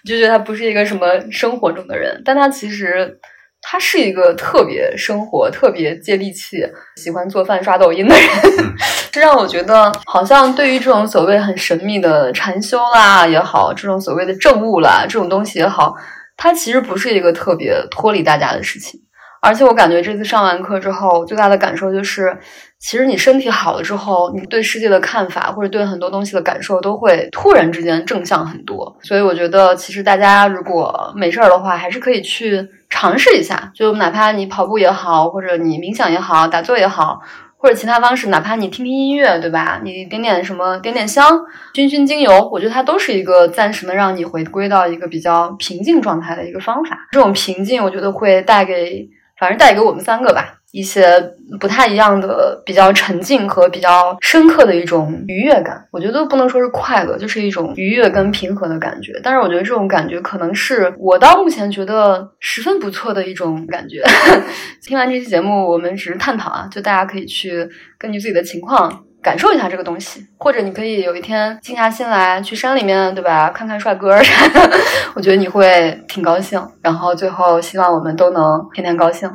[0.03, 3.17] 就觉得他不是一个什么生活中的人，但他其实。
[3.61, 6.57] 他是一个特别生活、特别接地气、
[6.95, 8.25] 喜欢做饭、刷抖音的人，
[9.11, 15.95] 这让我觉得，好像对于这种所谓很神秘的禅修啦也好，这种所谓的正悟啦这种东西也好，
[16.35, 18.99] 它其实不是一个特别脱离大家的事情。
[19.43, 22.37] 而且我感觉这次上完课之后，最大的感受就是，
[22.79, 28.95] 其实你身体好了之后，你对世界的看法或者对很多东西的感受都会突然之间正向很多。
[29.01, 33.71] 所以我觉得，其实大家如果没事儿的话，还是可以去尝试一下。
[33.73, 37.19] 就哪怕你跑步也好，或者你冥想也好，打坐也好，
[37.57, 39.79] 或者其他方式，哪怕你听听音乐，对吧？
[39.83, 41.39] 你点点什么，点点香，
[41.73, 47.07] 熏熏精油，我觉得它都是一个暂时能让你回归到一个比较平静状态的一个方法。
[47.11, 49.09] 这种平静，我觉得会带给。
[49.41, 51.19] 反正带给我们三个吧，一些
[51.59, 55.83] 不太一样的、比较沉静和比较深刻的一种愉悦感。
[55.89, 59.19] 我觉得不能说是快乐，就是一种愉悦跟平和的感觉。
[59.23, 64.03] 但是我觉得这种感觉可能是我到目前觉得十分不错的一种感觉。
[64.85, 67.67] 听完这期节目，我们只是探讨啊，就大家可以去
[67.97, 69.05] 根据自己的情况。
[69.21, 73.49] 感受一下这个东西，或者你可以有一天静下心来去山里面，对吧？
[73.51, 74.71] 看看帅哥啥的，
[75.13, 76.61] 我觉得你会挺高兴。
[76.81, 79.29] 然后最后，希望我们都能天天高兴。